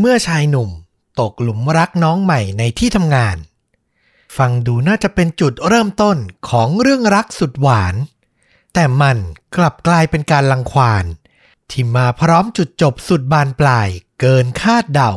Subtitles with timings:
[0.00, 0.70] เมื่อชายหนุ่ม
[1.20, 3.36] ตกหลุมรักน้องใหม่ในที่ทำงาน
[4.36, 6.16] ฟังดูน่าจะเป็นจุดเริ่มต้น
[6.48, 7.94] ของเรื่องรักสุดหวาน
[8.74, 9.16] แต่มัน
[9.56, 11.04] กลับกลายเป็นการลังควาน
[11.70, 13.88] ที่มาพร้อมจุดจบสุดบานปลาย
[14.20, 15.12] เกินคาดเดา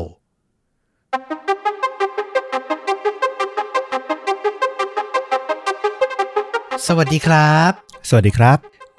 [6.88, 7.72] สวัสดีครับ
[8.10, 8.58] สวัสดีครับ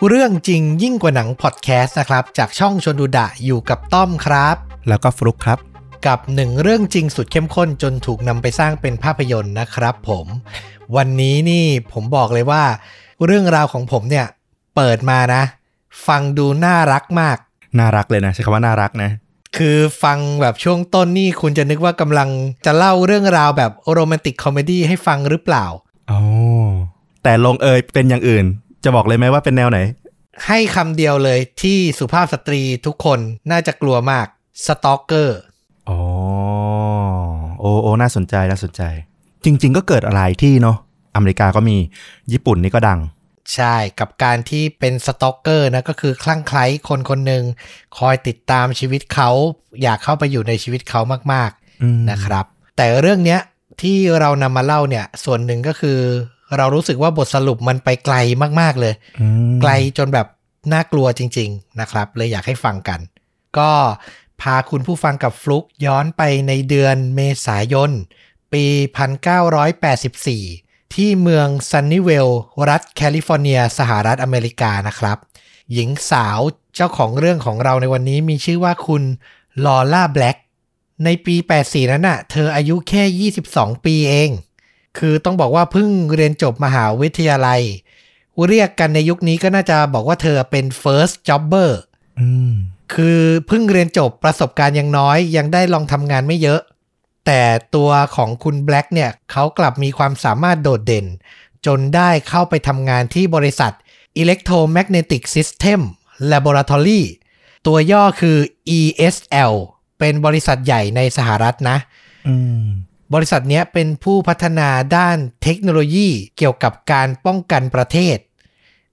[0.09, 4.57] เรื่องจริงยิ่งกว่าหนังพอดแคสต์นะครับ จากช่องชนดูดะอยู่กับต้อมครับ
[4.89, 5.59] แล้วก็ฟลุกครับ
[6.07, 10.27] กับหนึ่งเรื่องจริงสุดเข้มข้นจนถูกนำไปสร้างเป็นภาพยนตร์นะครับผม
[10.97, 12.65] วันนี้นี่ผมบอกเลยว่า
[13.25, 14.27] เรื่องราวของผมเนี่ย
[14.77, 15.43] เปิดมานะ
[16.07, 17.37] ฟังดูน่ารักมาก
[17.79, 19.11] น่ารักเลยนะใช้คำว่าน่ารักนะ
[19.57, 22.29] คือฟังแบบช่วงต้นนี่คุณจะนึกว่ากำลัง
[22.67, 25.67] จะเล่าเรื่องราวแบบโรแมนติกคอมเมดี้ให้ฟังหรือเปล่า
[26.11, 26.21] อ๋อ
[27.23, 28.45] แต่ลงเอยเป็นอย่างอื่น
[28.85, 29.79] จะบอกเลยไหมว่าเป็นแนวไหน
[30.47, 33.19] ให้คำเดียวเลยที่สุภาพสตรีทุกคน
[33.51, 34.27] น่าจะกลัวมาก
[34.67, 35.39] stalker
[35.89, 36.01] อ๋อ
[37.61, 38.83] โอ้โอ้น่าสนใจน่าสนใจ
[39.45, 40.77] จริง ๆ ก็เกิดอะไรที่เนาะ
[41.15, 41.77] อเมริกาก็มี
[42.33, 43.01] ญี่ปุ่นนี่ก็ดัง
[43.55, 47.45] ใช่กับการที่เป็น stalker นะก็คือคลั่งไคล้คนคนหนึ่ง
[47.99, 49.31] คอยติดตามชีวิตเขา
[49.83, 51.01] อยากเข้าไปอยู่ในชีวิตเขา
[51.33, 51.51] มาก
[51.83, 52.45] อืมๆนะครับ
[52.77, 53.41] แต่เรื่องเนี้ย
[53.83, 55.99] ที่เรานำมาเล่าเนี่ยส่วนหนึ่งก็คือ
[56.57, 58.17] เรารู้สึกว่าบทสรุปมันไปไกล
[58.61, 60.27] มากๆเลยอืมไกลจนแบบ
[60.73, 63.01] น่ากลัวจริง ๆ นะครับ เลยอยากให้ฟังกัน
[63.59, 63.71] ก็
[64.41, 67.91] พาคุณผู้ฟังกับฟลุกย้อนไปในเดือนเมษายน
[68.53, 68.65] ปี
[70.01, 72.29] 1984 ที่เมืองซันนิเวล
[72.69, 75.19] รัฐแคลิฟอร์เนีย สหรัฐอเมริกานะครับ
[75.73, 76.41] หญิงสาว
[76.75, 79.03] เจ้าของเรื่องของเราในวันนี้มีชื่อว่าคุณ
[79.65, 80.37] ลอร่าแบล็ก
[81.05, 84.31] ในปี 84 นั้นน่ะ เธออายุแค่ 22 ปีเอง
[84.99, 87.63] คือต้องบอกว่าเพิ่งเรียนจบมหาวิทยาลัย
[88.47, 91.71] เรียกกันในยุคนี้ก็น่าจะบอกว่าเธอเป็น first jobber
[92.21, 92.55] อืม
[92.95, 96.61] คือเพิ่งเรียนจบประสบการณ์ยังน้อย ยังได้ลองทำงานไม่เยอะ
[97.27, 97.43] แต่
[97.77, 101.07] ตัวของคุณแบล็กเนี่ยเขากลับมีความสามารถโดดเด่น
[101.67, 103.73] จนได้เข้าไปทำงานที่บริษัท
[104.23, 105.81] Electromagnetic System
[106.31, 107.03] Laboratory
[107.67, 108.37] ตัวย่อคือ
[108.79, 109.53] ESL
[109.99, 111.77] เป็นบริษัทใหญ่ในสหรัฐนะ
[112.29, 112.65] อืม
[113.15, 118.17] บริษัทเนี้ยเป็นผู้พัฒนาด้านเทคโนโลยีเกี่ยวกับการป้องกันประเทศ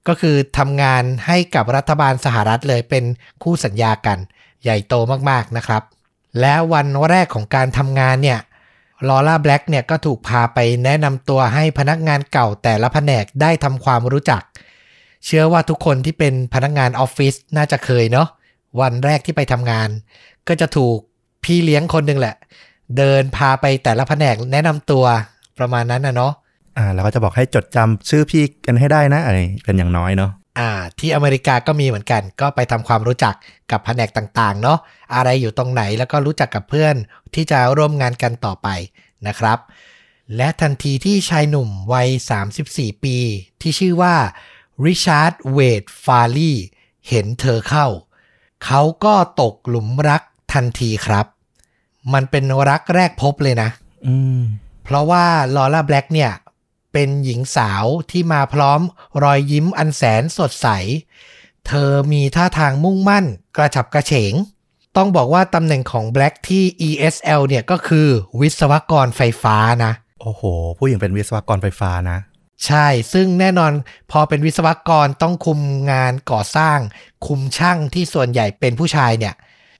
[0.07, 3.03] ก็คือทำงานให้กับรัฐบาลสหรัฐเลยเป็น
[3.43, 4.17] คู่สัญญากัน
[4.63, 4.93] ใหญ่โต
[5.29, 5.83] มากๆนะครับ
[6.39, 8.39] และวันแรกของการทำงานเนี่ย
[9.07, 14.41] ลอร่าแบล็กเนี่ยก็ถูกพาไปแนะนำตัวให้พนักงานเก่าแต่ละแผนกได้ทำความรู้จัก
[15.25, 18.27] เชื่อว่าทุกคนที่เป็นพนักงานออฟฟิศน่าจะเคยเนาะ
[18.81, 19.89] วันแรกที่ไปทำงาน
[20.47, 20.97] ก็จะถูก
[21.43, 22.35] พี่เลี้ยงคนหนึ่งแหละ
[22.97, 25.05] เดินพาไปแต่ละแผนกแนะนำตัว
[25.57, 26.33] ประมาณนั้นนะเนาะ
[26.77, 33.35] อ่าแล้วก็จะบอกให้จดจำชื่อพี่กันให้ได้นะอะไรเป็นอย่างน้อยเนาะอ่า ที่อเมริกาก็มีเหมือนกัน ก็ไปทำความรู้จัก
[33.71, 34.79] กับแผนกต่างๆ เนาะ
[35.15, 36.95] อะไรอยู่ตรงไหนแล้วก็รู้จักกับเพื่อน
[37.33, 38.67] ที่จะร่วมงานกันต่อไป
[39.27, 39.59] นะครับ
[40.35, 42.09] และทันทีที่ชายหนุ่มวัย
[42.55, 43.17] 34 ปี
[43.61, 44.15] ที่ชื่อว่า
[44.85, 46.53] ริชาร์ดเวดฟารี
[47.07, 47.87] เห็นเธอเข้า
[48.65, 50.21] เขาก็ตกหลุมรัก
[50.53, 51.25] ทันทีครับ
[52.13, 53.69] มันเป็นรักแรกพบเลยนะ
[54.07, 54.41] อืม
[54.83, 55.25] เพราะว่า
[55.55, 56.31] ลอร่าแบล็กเนี่ย
[56.97, 58.81] เป็นหญิงสาวที่มาพร้อม
[59.23, 60.67] รอยยิ้มอันแสนสดใส
[61.67, 63.25] เธอมีท่าทางมุ่งมั่น
[63.57, 64.33] กระฉับกระเฉง
[64.97, 68.07] ต้องบอกว่าตำแหน่งของแบล็กที่ ESL เนี่ยก็คือ
[68.41, 70.41] วิศวกรไฟฟ้านะ โอ้โห
[70.77, 72.17] ผู้หญิงเป็นวิศวกรไฟฟ้านะ
[72.65, 73.71] ใช่ ซึ่งแน่นอน
[74.11, 75.59] พอเป็นวิศวกรต้องคุม
[75.91, 76.79] งานก่อสร้าง
[77.27, 79.33] คุมช่างที่ส่วนใหญ่เป็นผู้ชายเนี่ย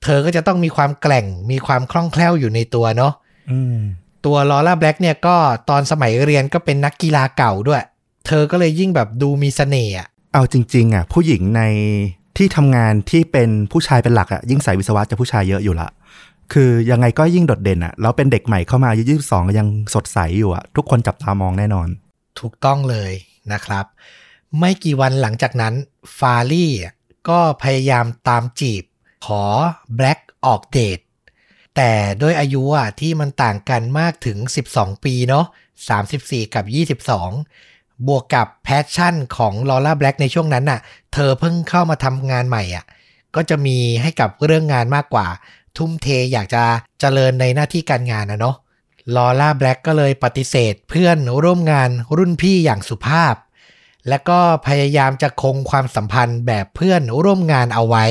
[0.04, 3.12] เธอก็จะต้องมีความแกร่ง มีความคล่องแคล่วอยู่ในตัวเนาะ
[3.52, 3.80] อืม
[4.26, 5.36] ตัวลอร่าแบล็กเนี่ยก็
[5.70, 7.82] ตอนสมัยเรียนก็เป็นนักกีฬาเก่าด้วย
[8.26, 11.62] เธอก็เลยยิ่งแบบดูมีเสน่ห์อะเอาจริง ๆอะผู้หญิงใน
[12.36, 15.88] ที่ทำงานที่เป็นผู้ชายเป็นหลักอะยิ่งสายวิศวะจะผู้ชายเยอะอยู่ละ
[16.52, 21.88] คือยังไงก็ยิ่งโดดเด่นอะแล้วเป็นเด็กใหม่เข้ามาอายุยี่สิบสองยังสดใสอยู่อะทุกคนจับตามองแน่นอน
[22.40, 23.12] ถูกต้องเลย
[23.52, 23.84] นะครับ
[24.58, 25.74] ไม่กี่วันหลังจากนั้น
[26.18, 26.72] ฟารี่
[27.28, 28.84] ก็พยายามตามจีบ
[29.26, 29.44] ขอ
[29.96, 30.98] แบล็กออกเดท
[31.76, 31.92] แต่
[32.22, 34.38] ด้วยอายุอะที่มันต่างกันมากถึง
[34.70, 35.46] 12 ปีเนาะ
[35.98, 36.64] 34 กับ
[37.22, 40.80] 22 บวกกับแพชชั่นของลอร่าแบล็กในช่วงนั้นน่ะ
[41.12, 42.84] เธอเพิ่งเข้ามาทำงานใหม่อะ
[43.34, 45.26] ก็จะมีให้กับเรื่องงานมากกว่า
[45.76, 46.64] ทุ่มเทอยากจะ
[47.00, 48.56] เจริญในหน้าที่การงานนะเนาะ
[49.14, 53.34] ลอร่าแบล็กก็เลยปฏิเสธเพื่อนร่วมงานรุ่นพี่อย่างสุภาพ
[54.08, 58.04] และก็พยายามจะคงความสัมพันธ์แบบเพื่อนร่วมงานเอาไว้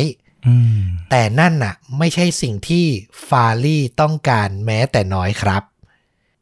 [1.09, 2.85] แต่นั่นน่ะ ไม่ใช่สิ่งที่
[3.27, 5.63] ฟารี่ต้องการแม้แต่น้อยครับ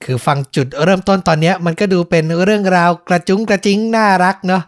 [0.03, 4.63] คือฟังจุดเริ่มต้นตอนเนี้ยมันก็ดูเป็นเรื่องราวกระจุ้งกระจิ้งน่ารักเนาะ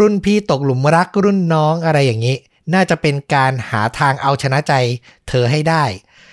[0.00, 2.36] รุ่นพี่ตกหลุมรักรุ่นน้องอะไรอย่างนี้
[2.74, 4.72] น่าจะเป็นการหาทางเอาชนะใจ
[5.28, 5.84] เธอให้ได้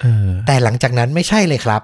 [0.01, 1.81] เออแต่หลังจากนั้นไม่ใช่เลยครับ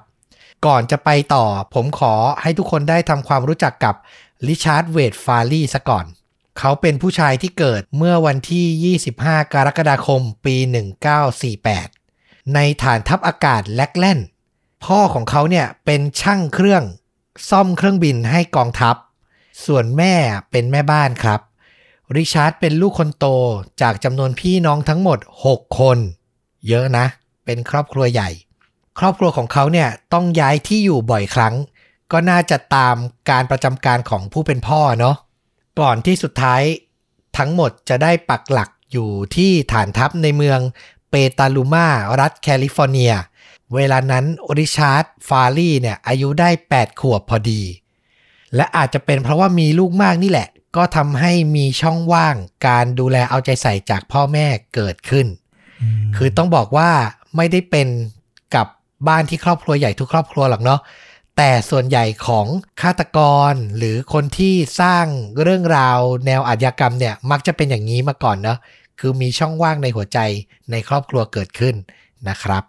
[0.66, 3.96] ก่อนจะไปต่อผมขอให้ทุกคนได้ทำความรู้จักกับ
[4.48, 6.06] ริชาร์ดเวดฟาร์ลีซะก่อน
[6.58, 10.56] เขาเป็นผู้ชายที่เกิดเมื่อวันที่ 25 กรกฎาคม ปี
[11.36, 14.28] 1948 ในฐานทัพอากาศแลกแลนด์
[14.86, 16.84] พ่อของเขาเนี่ยเป็นช่างเครื่อง
[17.50, 18.96] ซ่อมเครื่องบินให้กองทัพ
[19.66, 20.14] ส่วนแม่
[20.52, 21.40] เป็นแม่บ้านครับ
[22.16, 23.26] ริชาร์ดเป็นลูกคนโต
[23.82, 25.20] จากจำนวนพี่น้องทั้งหมด
[25.50, 25.98] 6 คน
[26.68, 27.06] เยอะนะ
[27.46, 28.30] เป็นครอบครัวใหญ่
[29.00, 31.54] ครอบครัวของเขาเนี่ยต้องย้ายที่อยู่บ่อยครั้ง
[32.12, 32.96] ก็น่าจะตาม
[33.30, 35.16] การประจำการของผู้เป็นพ่อเนาะ
[35.80, 36.62] ก่อนที่สุดท้าย
[37.38, 40.60] ทั้งหมดจะได้ปักหลักอยู่ที่ฐานทัพในเมือง
[41.10, 41.88] เปตาลูมา
[42.20, 43.14] รัฐแคลิฟอร์เนีย
[43.76, 44.26] เวลานั้น
[44.58, 47.62] ริชาร์ดฟารีเนี่ยอายุได้ 8 ขวบพอดี
[48.56, 52.36] และอาจจะเป็นเพราะว่ามีลูกมากนี่แหละ ก็ทำให้มีช่องว่าง
[52.68, 55.28] การดูแลเอาใจใส่จากพ่อแม่เกิดขึ้น
[56.16, 56.90] คือต้องบอกว่า
[57.36, 57.88] ไม่ได้เป็น
[58.56, 58.68] กับ
[59.08, 60.80] บ้านที่ครอบครัวใหญ่ทุกครอบครัวหรอกเนาะ
[61.38, 62.48] แต่ส่วนใหญ่ของ
[62.82, 63.20] ฆาตก
[63.52, 65.06] ร หรือคนที่สร้าง
[65.44, 68.60] เรื่องราวแนวอาชญากรรมเนี่ยมักจะเป็นอย่างนี้มาก่อนเนาะ
[69.00, 70.20] คือมีช่องว่างในหัวใจ
[70.72, 71.76] ในครอบครัวเกิดขึ้น
[72.30, 72.64] นะครับ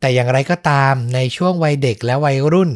[0.00, 2.70] แต่อย่างไรก็ตามในช่วงวัยเด็กและวัยรุ่น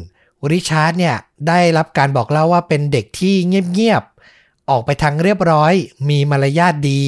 [0.50, 1.16] ริชาร์ดเนี่ย
[1.48, 5.72] ได้รับการบอกเล่าว่าเป็นเด็กที่เงียบๆออกไปทางเรียบร้อย
[6.08, 7.02] มีมารยาทดี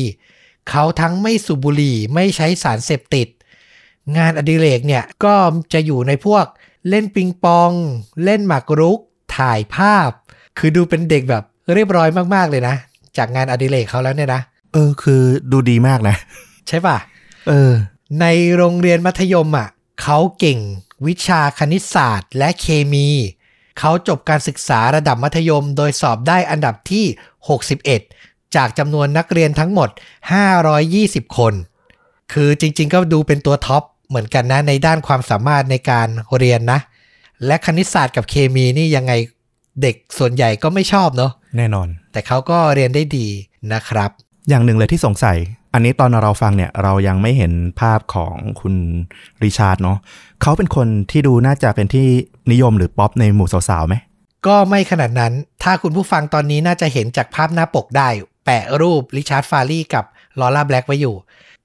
[0.68, 3.28] เขาทั้งไม่สูบบุหรี่ไม่ใช้สารเสพติด
[4.16, 5.34] งานอดิเรกเนี่ยก็
[5.72, 6.44] จะอยู่ในพวก
[6.88, 7.72] เล่นปิงปอง
[8.24, 9.00] เล่นหมากรุก
[9.36, 10.10] ถ่ายภาพ
[10.58, 11.44] คือดูเป็นเด็กแบบ
[11.74, 12.74] เรียบร้อยมากๆเลยนะ
[13.16, 14.42] จากงานอดิเรกเขาแล้วเนี่ยนะ
[14.72, 16.16] เออ คือดูดีมากนะ
[16.68, 16.96] ใช่ป่ะ
[17.48, 17.72] เออ
[18.20, 18.26] ใน
[18.56, 19.68] โรงเรียนมัธยมอะ
[20.02, 20.58] เขาเก่ง
[21.06, 23.08] วิชาคณิตศาสตร์ และเคมี
[23.78, 27.04] เขาจบการศึกษาระดับมัธยม โดยสอบได้อันดับที่
[27.80, 29.88] 61 จากจำนวนนักเรียนทั้งหมด
[30.68, 31.54] 520 คน
[32.32, 36.08] คือจริงๆ ก็ดูเป็นตัวท็อป เหมือนกันนะในด้านความสามารถในการ
[36.38, 36.80] เรียนนะ
[37.46, 39.12] และคณิตศาสตร์กับเคมีนี่ยังไง
[39.82, 43.26] เด็กส่วนใหญ่ก็ไม่ชอบเนาะแน่นอน แต่เขาก็เรียนได้ดี
[43.72, 44.10] นะครับ
[44.48, 45.38] อย่างหนึ่งเลยที่สงสัย
[45.74, 48.74] อันนี้ตอนเราฟังเนี่ยเรายังไม่เห็นภาพของคุณ
[49.42, 49.98] ริชาร์ดเนาะ
[50.42, 52.06] เขาเป็นคนที่ดูน่าจะเป็นที่
[52.52, 53.94] นิยมหรือป๊อปในหมู่สาวๆไหม
[54.46, 55.32] ก็ไม่ขนาดนั้น
[55.62, 58.08] ถ้าคุณผู้ฟังตอนนี้น่าจะเห็นจากภาพหน้าปกได้
[58.44, 60.04] แปะรูปริชาร์ดฟารีกับ
[60.40, 61.14] ลอร่าแบล็กไว้อยู่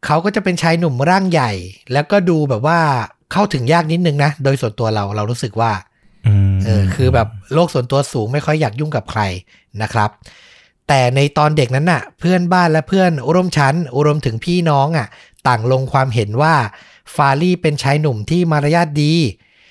[0.05, 1.51] เขาก็จะเป็นชายหนุ่มร่างใหญ่
[1.93, 2.79] แล้วก็ดูแบบว่า
[3.31, 5.71] เข้าถึงยากนิดนึงนะ โดยส่วนตัวเราเรารู้สึกว่า
[6.27, 9.21] อืมเออคือแบบโลกส่วนตัวสูงไม่ค่อยอยากยุ่งกับใคร
[9.81, 10.09] นะครับ
[10.87, 15.07] แต่ในตอนเด็กนั้นน่ะ เพื่อนบ้านและเพื่อนร่วมชั้นรวมถึงพี่น้องอะ
[15.47, 16.55] ต่างลงความเห็นว่า
[17.15, 19.13] ฟารี่เป็นชายหนุ่มที่มารยาทดี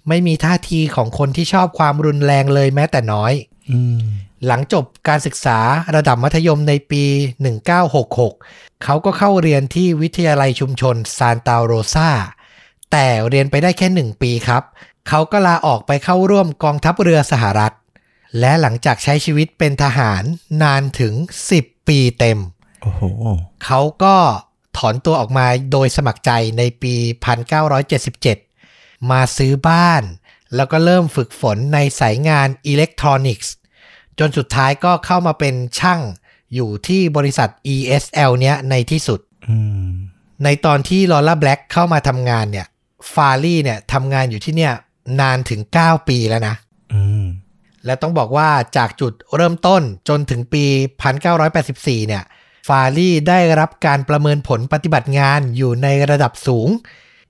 [0.09, 3.33] ไม่มีท่าทีของคนที่ชอบความรุนแรงเลยแม้แต่น้อย
[3.71, 4.01] อืม
[4.47, 5.59] หลังจบการศึกษา
[5.97, 7.05] ระดับมัธยมในปี
[7.93, 12.11] 1966 เขาก็เข้าเรียนที่วิทยาลัยชุมชนซานตาโรซา
[12.93, 14.63] แต่เรียนไปได้แค่หนึ่งปีครับ
[15.09, 17.75] เขาก็ลาออกไปเข้าร่วมกองทัพเรือสหรัฐ
[18.41, 20.23] และหลังจากใช้ชีวิตเป็นทหาร
[20.63, 21.15] นานถึง
[21.53, 22.39] 10 ปีเต็ม
[22.83, 23.03] โอ้โห
[23.65, 24.17] เขาก็
[24.77, 26.95] ถอนตัวออกมาโดยสมัครใจในปี
[27.83, 30.03] 1977 มาซื้อบ้าน
[30.55, 33.53] แล้วก็เริ่มฝึกฝนในสายงานอิเล็กทรอนิกส์
[34.19, 36.01] จนสุดท้ายก็เข้ามาเป็นช่าง
[36.55, 39.57] อยู่ที่บริษัท ESL เนี้ยในที่สุดอื
[39.87, 39.89] ม
[40.45, 42.67] ในตอนที่ลอร่าแบล็กเข้ามาทำงานเนี่ย
[43.15, 44.73] ฟารี่เนี่ยทำงานอยู่ที่เนี่ย
[45.21, 46.55] นานถึง 9 ปีแล้วนะ
[46.93, 47.25] อืม
[47.87, 50.65] และต้องบอกว่าจากจุดเริ่มต้นจนถึงปี
[51.37, 52.23] 1984 เนี่ย
[52.69, 56.69] ฟารี่ได้รับการประเมินผลปฏิบัติงานอยู่ในระดับสูง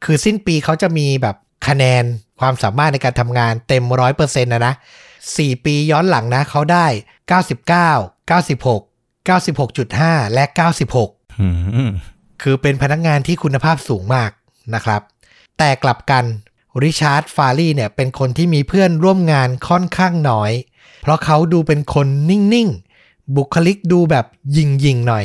[0.04, 1.36] คือสิ้นปีเขาจะมีแบบ
[1.68, 2.04] คะแนน
[2.40, 3.84] ความสามารถในการทำงานเต็ม
[4.18, 4.74] 100%นะนะ
[5.18, 6.86] 4 ปีย้อนหลังนะเขาได้
[8.30, 8.91] 99 96
[9.76, 10.44] 96.5 และ
[10.92, 11.48] 96อื
[11.88, 11.92] ม
[12.42, 14.30] คือเป็นพนักงานที่คุณภาพสูงมาก
[14.74, 15.02] นะครับ
[15.58, 16.24] แต่กลับกัน
[16.82, 20.52] ริชาร์ดฟารีเนี่ยเป็นคนที่มีเพื่อนร่วมงานค่อนข้างน้อย
[21.02, 22.68] เพราะเขาดูเป็นคนนิ่ง
[23.02, 24.26] ๆ บุคลิกดูแบบ
[24.56, 25.24] ยิงๆหน่อย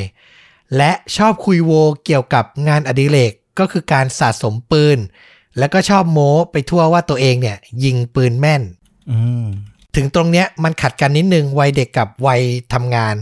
[0.76, 1.72] และชอบคุยโว
[2.04, 4.98] เกี่ยวกับงานอดิเรกก็คือการสะสมปืน
[5.58, 8.62] แล้วก็ชอบโม้ไปทั่วว่าตัวเองเนี่ย ยิงปืนแม่น
[9.10, 9.46] อืม
[9.96, 13.14] ถึงตรงเนี้ยมันขัดกันนิดนึงวัยเด็กกับวัยทำงาน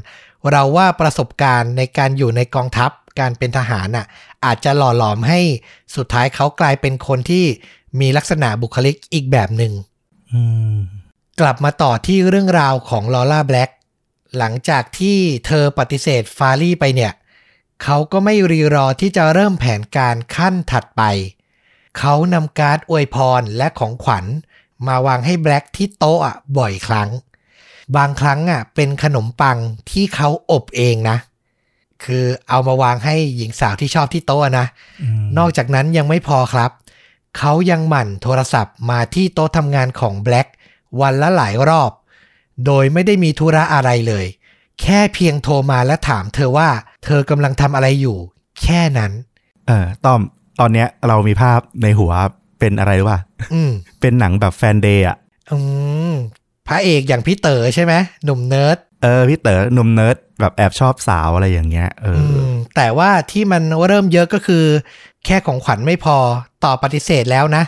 [0.52, 4.06] เราว่าประสบการณ์ในการอยู่ในกองทัพการเป็นทหารน่ะ
[4.44, 5.40] อาจจะหล่อหลอมให้
[5.96, 7.44] สุดท้ายเขากลายเป็นคนที่
[8.00, 9.72] มีลักษณะบุคลิกอีกแบบหนึ่ง
[10.32, 10.42] อื
[10.74, 10.76] ม
[11.40, 13.70] กลับมาต่อที่เรื่องราวของลอร่าแบล็ก
[14.38, 17.12] หลังจากที่เธอปฏิเสธฟารี่ไปเนี่ย
[17.82, 21.02] เขาก็ไม่รีรอที่จะเริ่มแผนการขั้นถัดไป
[21.98, 24.24] เขานำการ์ดอวยพรและของขวัญ
[24.86, 27.08] มาวางให้แบล็กที่โต๊ะอะบ่อยครั้ง
[27.97, 29.59] บางครั้งอะเป็นขนมปัง
[29.90, 31.16] ที่เขาอบเองนะ
[32.05, 34.66] คือเอามาวางให้หญิงสาวที่ชอบที่โต๊ะนะ
[35.02, 36.71] อืมนอกจากนั้นยังไม่พอครับ
[37.38, 40.47] เขายังหมั่นโทรศัพท์มาที่โต๊ะทำงานของแบล็ก
[41.00, 41.90] วันละหลายรอบ
[42.66, 44.26] โดยไม่ได้มีธุระอะไรเลย
[44.83, 46.69] แค่เพียงโทรมาและถามเธอว่า
[47.05, 48.16] เธอกำลังทำอะไรอยู่
[48.62, 49.12] แค่นั้น
[49.66, 50.21] เออต้อม
[50.61, 52.12] ตอนเนี้ยเรามีภาพในหัว
[52.59, 53.21] เป็นอะไรรู้ป่ะ
[53.55, 55.16] อืมเป็นหนังแบบแฟนเดย์อะ
[55.52, 55.59] อื
[56.12, 56.14] ม
[56.68, 57.94] พระเอกอย่างพี่เต๋อใช่ไหม
[58.25, 64.64] หนุ่มเนิร์ดเออพี่เต๋อหนุ่มเนิร์ดแบบแอบชอบสาวอะไรอย่างเงี้ยเอออือมแต่ว่าที่มันเริ่มเยอะก็คือ
[65.26, 66.16] แค่ของขวัญไม่พอ
[66.64, 67.64] ตอบปฏิเสธแล้วนะ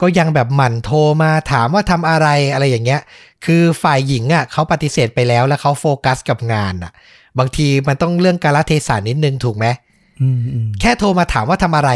[0.00, 3.00] ก็ยังแบบหมั่นโทรมาถามว่าทำอะไรอะไรอย่างเงี้ย
[3.44, 6.92] คือฝ่ายหญิงอะเขาปฏิเสธไปแล้วแล้วเขาโฟกัสกับงานอะ
[7.38, 9.66] บางทีมันต้องเรื่องการละเทศะนิดนึงถูกไหม
[10.20, 11.90] อืมอืมแค่โทรมาถามว่าทำอะไร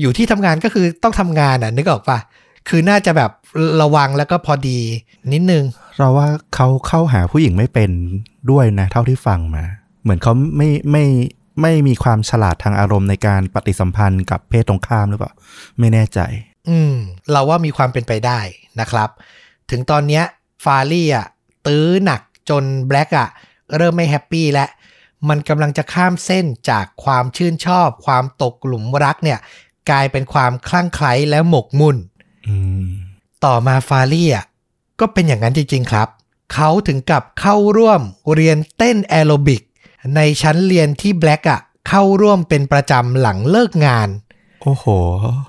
[0.00, 2.18] อยู่ที่ทำงานก็คือต้องทำงานอะนึกออกปะ
[2.68, 3.30] คือน่าจะแบบ
[3.82, 4.78] ระวังแล้วก็พอดี
[5.32, 5.64] นิดนึง
[5.98, 7.90] เราว่าเขาเข้าหาผู้หญิงไม่เป็น
[8.50, 9.64] ด้วยนะ เท่าที่ฟังมา
[10.02, 11.04] เหมือนเขาไม่ไม่
[11.62, 15.32] ไม่มีความฉลาดทางอารมณ์ในการปฏิสัมพันธ์กับเพศตรงข้ามหรือเปล่า
[15.78, 16.20] ไม่แน่ใจ
[16.68, 16.94] อืม
[17.30, 18.40] เราว่ามีความเป็นไปได้
[18.80, 19.10] นะครับ
[19.70, 20.24] ถึงตอนเนี้ย
[20.64, 21.26] ฟารี่อะ
[21.66, 23.28] ตื้อหนักจนแบล็กอะ
[23.76, 24.68] เริ่มไม่ happy แล้ว
[25.28, 29.38] มันกำลังจะข้ามเส้นจากความชื่นชอบ ความตกหลุมรักเนี่ย
[29.90, 32.08] กลายเป็นความคลั่งไคล้และหมกมุ่นอืม
[33.44, 34.44] ต่อมาฟารี่อะ
[35.00, 36.08] ก็เป็นอย่างนั้นจริง ๆ ครับ
[36.54, 38.00] เขาถึงกับเข้าร่วม
[38.34, 39.62] เรียนเต้นแอโรบิก
[40.16, 44.08] ในชั้นเรียนที่แบล็กอะเข้าร่วมเป็นประจำหลังเลิกงาน
[44.62, 44.84] โอ้โห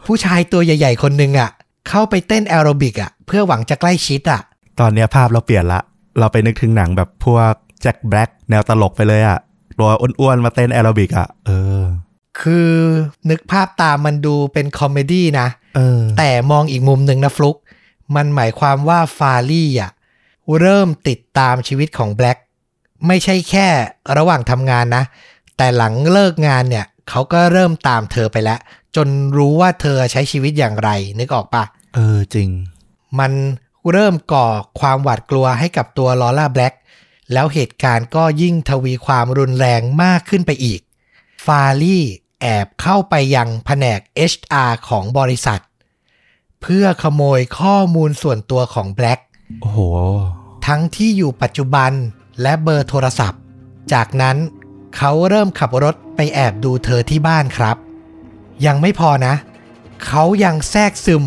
[0.06, 1.50] ผู้ชายตัวใหญ่ ๆ คนหนึ่งอะ
[1.90, 4.42] เข้าไปเต้นแอโรบิกอะเพื่อหวังจะใกล้ชิดอะ
[4.80, 5.82] ตอนเนี้ยภาพเราเปลี่ยนละ
[6.20, 9.40] เราไปนึกถึงหนังแบบพวกแจ็คแบล็กแนวตลกไปเลยอะ
[9.80, 11.82] ตัวอ้วนๆมาเต้นแอโรบิกอะเออ
[12.42, 12.70] คือ
[13.30, 17.58] นึกภาพตามมันดูเป็น comedy นะเออแต่มองอีกมุมหนึ่งนะฟลุก
[18.16, 19.92] มันหมายความว่าฟารี่อะ
[20.60, 22.38] เริ่มติดตามชีวิตของแบล็ก
[23.08, 23.68] ไม่ใช่แค่
[24.18, 25.04] ระหว่างทำงานนะ
[25.58, 28.60] แต่หลังเลิกงานเนี่ย เขาก็เริ่มตามเธอไปแล้ว
[28.96, 29.08] จน
[29.38, 31.64] รู้ว่าเธอใช้ชีวิตอย่างไร นึกออกปะ
[31.96, 32.50] เออจริง
[33.20, 33.32] มัน
[33.92, 34.48] เริ่มก่อ
[34.80, 36.74] ความหวาดกลัวให้กับตัวลอร่าแบล็ก
[37.34, 40.82] แล้วเหตุการณ์ก็ยิ่งทวีความรุนแรงมากขึ้นไปอีก
[41.46, 42.04] ฟารี่
[42.42, 44.00] แอบเข้าไปยังแผนก
[44.32, 45.62] HR ของบริษัท
[46.62, 49.20] เพื่อขโมยข้อมูลส่วนตัวของแบล็ก
[49.62, 49.80] โอ้โห
[50.68, 51.92] ทั้งที่อยู่ปัจจุบัน
[52.42, 53.42] และเบอร์โทรศัพท์
[53.94, 54.38] จากนั้น
[54.96, 57.78] เขาเริ่มขับรถไปแอบดูเธอที่บ้านครับ
[58.66, 59.36] ยังไม่พอนะ
[60.06, 61.24] เขายังแทรกซึม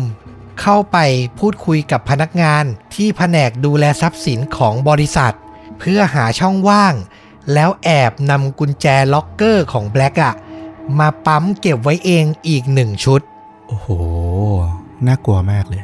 [0.61, 0.97] เข้าไป
[1.39, 2.63] พูดคุยกับพนักงาน
[2.95, 5.33] ที่แผนกดูแลทรัพย์สินของบริษัท
[5.79, 6.93] เพื่อหาช่องว่าง
[7.53, 10.33] แล้วแอบนำกุญแจล็อกเกอร์ของแบล็กอะ
[10.99, 13.21] มาปั๊มเก็บไว้เองอีกหนึ่งชุด
[13.67, 13.87] โอ้โห
[15.07, 15.83] น่ากลัวมากเลย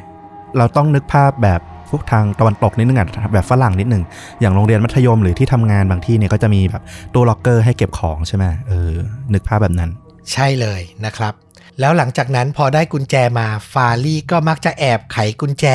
[0.56, 4.02] เราต้องนึกภาพแบบพวกทางตะวันตกนิดนึงอะแบบฝรั่งนิดนึง
[4.40, 8.90] อย่างโรงเรียนมัธยมหรือที่ทำงานบางที่เนี่ยก็จะมีแบบตู้ล็อกเกอร์ให้เก็บของใช่ไหมเออ
[9.32, 9.90] นึกภาพแบบนั้น
[10.32, 11.34] ใช่เลยนะครับ
[11.80, 15.66] แล้วหลังจากนั้นพอได้กุญแจมาฟารี่ก็มักจะแอบไขกุญแจ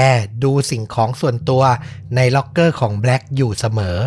[0.43, 1.63] ดูสิ่งของส่วนตัว
[2.15, 3.97] ในล็อกเกอร์ของแบล็กอยู่เสมอ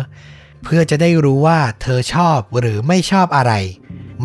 [0.63, 3.53] เพื่อจะได้รู้ว่าเธอชอบหรือไม่ชอบอะไร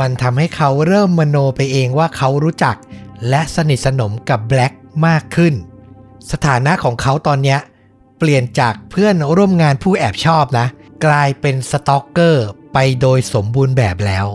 [0.01, 2.77] มันทำให้เขาเริ่มมโนไปเองว่าเขารู้จัก
[3.29, 4.73] และสนิทสนมกับแบล็ก
[5.07, 5.55] มากขึ้น
[6.31, 7.59] สถานะของเขาตอนเนี้ย
[8.19, 10.67] เปลี่ยนจากเพื่อนร่วมงานผู้แอบชอบนะ
[11.07, 14.27] กลายเป็นสตอกเกอร์ไปโดยสมบูรณ์แบบแล้ว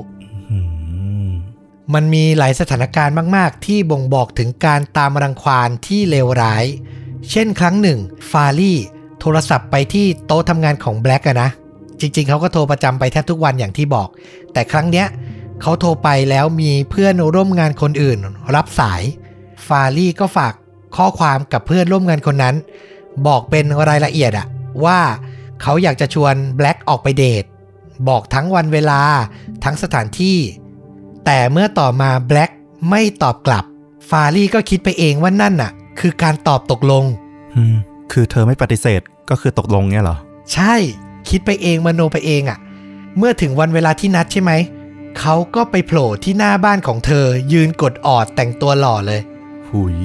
[1.93, 6.65] มันมีหลายสถานการณ์มาก ๆ ที่บ่งบอกถึงการตามรังควานที่เลวร้าย
[7.31, 8.00] เช่นครั้งหนึ่ง
[8.31, 8.79] ฟารี่
[9.20, 11.50] โทรศัพท์ไปที่โต๊ะทำงานของแบล็กนะ
[12.01, 14.10] จริง ๆเขาก็โทรประจำไปแทบทุกวันอย่างที่บอก
[14.53, 15.08] แต่ครั้งเนี้ย
[15.62, 18.17] เขาโทรไปแล้วมีเพื่อนร่วมงานคนอื่น
[18.55, 19.01] รับสาย
[19.67, 20.53] ฟารี่ก็ฝาก
[20.98, 22.55] ข้อความกับเพื่อนร่วมงานคนนั้น
[23.27, 24.48] บอกเป็นรายละเอียดอะ
[24.86, 25.00] ว่า
[25.62, 27.43] เขาอยากจะชวนแบล็กออกไปเดท
[28.10, 29.01] บอกทั้งวันเวลา
[29.63, 30.38] ทั้งสถานที่
[31.25, 32.50] แต่เมื่อต่อมาแบล็ก
[32.89, 33.63] ไม่ตอบกลับ
[34.10, 37.03] ฟารี่ก็คิดไปเองว่านั่นน่ะ คือการตอบตกลง
[37.55, 37.75] อืม
[38.12, 40.17] คือเธอไม่ปฏิเสธก็คือตกลงเนี่ยเหรอ
[40.53, 40.75] ใช่
[41.31, 42.57] คิดไปเองมโนไปเองอะ่ะ
[43.17, 44.51] เมื่อถึงวันเวลาที่นัดใช่ไหม
[45.19, 49.21] เขาก็ไปโผล่ที่หน้าบ้านของเธอ ยืนกดออดแต่งตัวหล่อเลย
[49.69, 49.97] หุย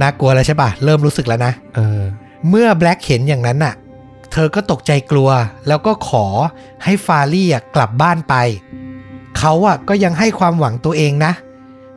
[0.00, 2.00] น่ากลัวแล้วใช่ปะเริ่มรู้สึกแล้วนะ เออ
[2.48, 3.74] เมื่อแบล็กเห็นอย่างนั้นน่ะ
[4.32, 5.30] เธอก็ตกใจกลัว
[5.68, 6.26] แล้วก็ขอ
[6.84, 8.34] ให้ฟารี่อะกลับบ้านไป
[9.38, 11.32] เขาอะก็ยังให้ความหวังตัวเองนะ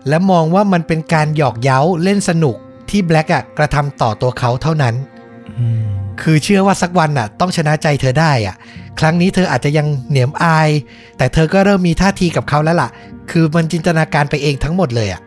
[0.08, 2.56] และมองว่ามันเป็นการหยอกเย้าเล่นสนุก
[2.90, 4.96] ที่แบล็กอะกระทำต่อตัวเขาเท่านั้น
[5.58, 8.56] อืม คือเชื่อว่าสักวันน่ะ ต้องชนะใจเธอได้อะ
[9.00, 10.70] ครั้งนี้เธออาจจะยังเหนียมอาย
[11.18, 12.90] แต่เธอก็เริ่มมีท่าทีกับเขาแล้วล่ะ
[13.32, 15.22] คือมันจินตนาการไปเองทั้งหมดเลยอะ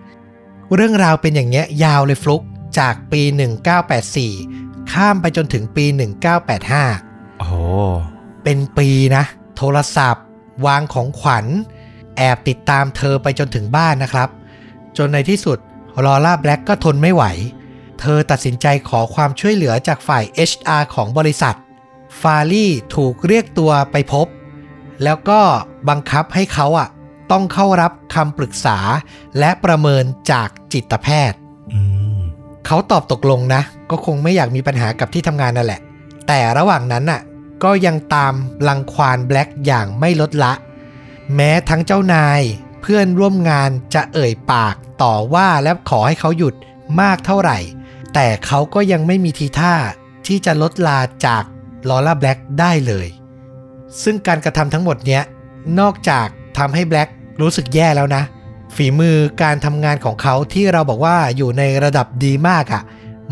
[0.75, 2.43] เรื่องราวเป็นอย่างเงี้ยยาวเลยฟลุก
[2.79, 3.23] จากปี
[4.07, 5.85] 1984 ข้ามไปจนถึงปี
[6.63, 7.55] 1985 โอ้โห
[8.45, 9.25] เป็นปีนะ
[9.57, 10.25] โทรศัพท์
[10.67, 11.47] วางของขวัญ
[12.17, 14.29] แอบติดตามเธอไปจนถึงบ้านนะครับ
[14.99, 15.59] จนในที่สุด
[16.07, 17.25] ลอร่าแบล็กก็ทนไม่ไหว
[18.03, 21.57] เธอตัดสินใจขอความช่วยเหลือจากฝ่าย HR ของบริษัท
[22.21, 24.27] ฟารี่ถูกเรียกตัวไปพบ
[25.05, 25.41] แล้วก็
[25.89, 26.89] บังคับให้เขาอะ
[27.31, 28.79] ต้องเข้ารับคำปรึกษา
[29.39, 31.39] และประเมินจากจิตแพทย์
[31.73, 31.81] อื
[32.19, 32.21] ม
[32.67, 35.81] เขาตอบตกลงนะ ก็คงไม่อยากมีปัญหากับที่ทำงานนั่นแหละ
[36.27, 37.21] แต่ระหว่างนั้นน่ะ
[37.65, 38.35] ก็ยังตาม
[38.69, 40.53] ลังควานแบล็กอย่างไม่ลดละ
[41.35, 42.41] แม้ทั้งเจ้านาย
[42.81, 46.55] เพื่อนร่วมงานจะเอ่ยปากต่อว่าและขอให้เขาหยุด
[47.01, 47.59] มากเท่าไหร่
[48.15, 49.75] แต่เขาก็ยังไม่มีทีท่า
[50.27, 51.45] ที่จะลดลาจาก
[51.89, 53.07] ลอร่าแบล็กได้เลย
[54.03, 55.23] ซึ่งการกระทำทั้งหมดเนี้ย
[55.81, 56.27] นอกจาก
[56.59, 57.09] ทำให้แบล็ก
[57.41, 58.23] รู้สึกแย่แล้วนะ
[58.77, 62.83] ฝีมือการทำงานของเขาที่เราบอกว่าอยู่ในระดับดีมากอะ่ะ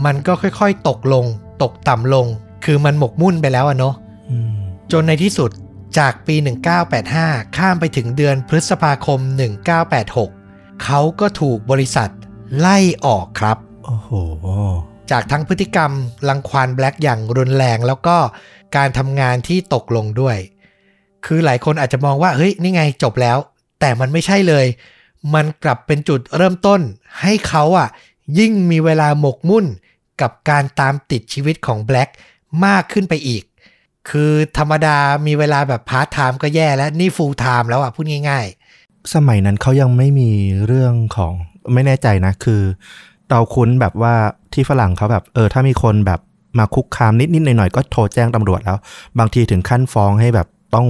[0.04, 1.24] มันก็ค่อยๆตกลง
[1.62, 2.26] ตกต่ำลง
[2.64, 3.94] คือมันหมกมุ่นไปแล้วอะเนาะ
[4.92, 5.50] จนในที่สุด
[5.98, 6.36] จากปี
[6.96, 9.20] 1985 ข้ามไปถึงเดือนพฤษภาคม
[10.00, 12.10] 1986 เขาก็ถูกบริษัท
[12.58, 14.10] ไล่ออกครับ โอ้โห
[15.10, 15.90] จากทั้งพฤติกรรม
[16.28, 18.16] ลังควานแบล็กอย่างรุนแรงแล้วก็
[18.76, 20.36] การทำงานที่ตกลงด้วย
[21.24, 23.38] คือหลายคนอาจจะมองว่าเฮ้ยนี่ไงจบแล้ว
[23.80, 24.66] แต่มันไม่ใช่เลย
[25.34, 26.80] มันกลับเป็นจุดเริ่มต้น
[27.20, 27.88] ให้เขาอะ
[28.38, 29.66] ยิ่งมีเวลาหมกมุ่น
[30.20, 32.08] กับการตามติดชีวิตของแบล็ก
[32.64, 33.42] มากขึ้นไปอีก
[34.10, 34.96] คือธรรมดา
[35.26, 38.46] มีเวลาแบบพาร์ทไทม์ก็แย่แล้วนี่ full-time แล้วอะพูดง่าย
[38.78, 40.30] ๆ สมัยนั้นเขายังไม่มี
[40.66, 41.32] เรื่องของ
[41.72, 42.62] ไม่แน่ใจนะคือ
[43.30, 44.14] เราคุ้นแบบว่า
[44.52, 46.20] ที่ฝรั่งเขาแบบ เออ ถ้ามีคนแบบ
[46.58, 48.78] มาคุกคามนิดๆหน่อยๆก็โทรแจ้งตำรวจแล้ว
[49.18, 50.86] บางทีถึงขั้นฟ้องให้แบบต้อง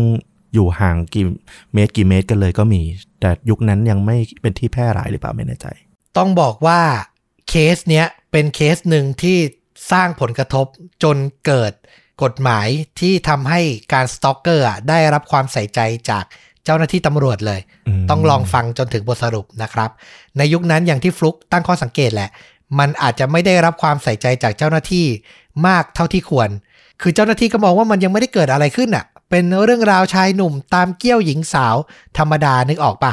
[0.55, 1.27] อยู่ห่างกี่
[1.75, 2.81] เมตรกี่เมตรกันเลยก็มี
[3.21, 5.67] แต่ยุคนั้นยังไม่เป็นที่แพร่หลายหรือเปล่าไม่แน่ใจ
[6.19, 6.81] ต้องบอกว่า
[7.49, 9.39] เคสเนี้ยเป็นเคสหนึ่งที่
[9.93, 10.67] สร้างผลกระทบ
[11.03, 11.17] จน
[11.47, 11.73] เกิด
[12.23, 12.69] กฎหมาย
[13.01, 13.61] ที่ทำให้
[13.93, 15.81] การ stalker อะได้รับความใส่ใจ
[16.11, 16.25] จาก
[16.65, 19.91] เจ้าหน้าที่ตำรวจเลยอืมต้องลองฟังจนถึงบทสรุปนะครับ
[20.37, 22.31] ในยุคนั้นอย่างที่ฟลุกตั้งข้อสังเกตแหละ
[22.79, 25.07] มันอาจจะไม่ได้รับความใส่ใจจากเจ้าหน้าที่
[25.67, 26.51] มากเท่าที่ควร
[27.03, 31.77] คือเจ้าหน้าที่ก็มองว่ามันยังไม่ได้เกิดอะไรขึ้นอะ เป็นเรื่องราวชายหนุ่มตามเกี้ยวหญิงสาว
[32.19, 33.13] ธรรมดานึกออกปะ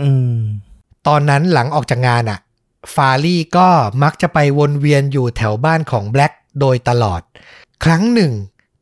[0.00, 0.38] อืม
[1.06, 2.38] ตอนนั้นหลังออกจากงานอะ
[2.94, 3.68] ฟารี่ก็
[4.02, 7.20] มักจะไปวนเวียนอยู่แถวบ้านของแบล็กโดยตลอด
[7.84, 8.32] ครั้งหนึ่ง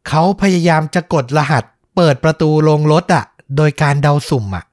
[0.09, 1.65] เขาพยายามจะกดรหัส
[1.97, 3.25] เปิดประตูโรงรถอะ
[3.57, 4.65] โดยการเดาสุ่มอะ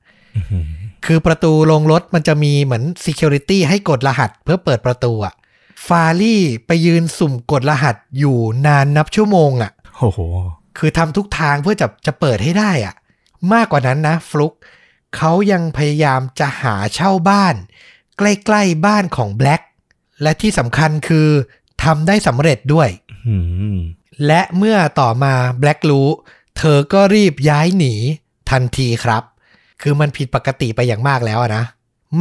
[1.06, 5.34] คือประตูโรงรถมันจะมีเหมือน Security ให้กดรหัสเพื่อเปิดประตูอะ
[5.88, 10.20] ฟารี่ไปยืนสุ่มกดรหัสอยู่นานนับชั่วโมงอะโอ้โห
[10.78, 12.96] คือทำทุกทางเพื่อจะจะเปิดให้ได้อะ
[13.54, 14.54] มากกว่านั้นนะ ฟลุก
[15.16, 17.56] เขายังพยายามจะหาเช่าบ้าน
[18.18, 19.62] ใกล้ๆบ้านของแบล็ก
[20.22, 21.28] และที่สำคัญคือ
[21.84, 22.90] ทำได้สำเร็จด้วย
[23.28, 23.38] อื
[23.76, 23.78] ม
[24.28, 26.08] และเมื่อต่อมาแบล็กรู้
[26.58, 27.94] เธอก็รีบย้ายหนี
[28.52, 29.24] ทันทีครับ
[29.82, 31.64] คือมันผิดปกติไปอย่างมากแล้วอะนะ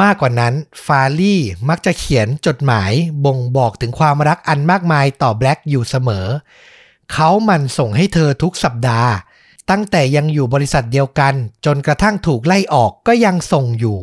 [0.02, 0.54] มากกว่านั้น
[0.86, 2.92] ฟารี่มักจะเขียนจดหมาย
[3.24, 6.26] บ่งบอกถึงความรักอันมากมายต่อแบล็กอยู่เสมอ
[7.12, 9.12] เขาหมันส่งให้เธอทุกสัปดาห์
[9.70, 13.98] ตั้งแต่ยังอยู่บริษัทเดียวกัน จนกระทั่งถูกไล่ออกก็ยังส่งอยู่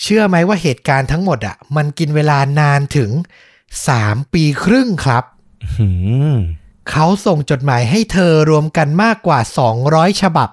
[0.00, 3.10] เชื่อไหมว่าเหตุการณ์ทั้งหมดอะ มันกินเวลานานถึง
[3.72, 5.24] 3ปีครึ่งครับ
[5.78, 5.88] อื
[6.34, 6.36] ม
[6.90, 9.40] เขาส่งจดหมายให้เธอรวมกันมากกว่า
[9.80, 10.48] 200 ฉบับ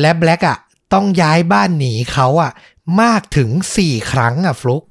[0.00, 0.58] และแบล็กอะ
[0.92, 2.52] ต้องย้ายบ้านหนีเขาอะ
[3.02, 3.50] มากถึง
[3.82, 4.84] 4ครั้งอะฟลุก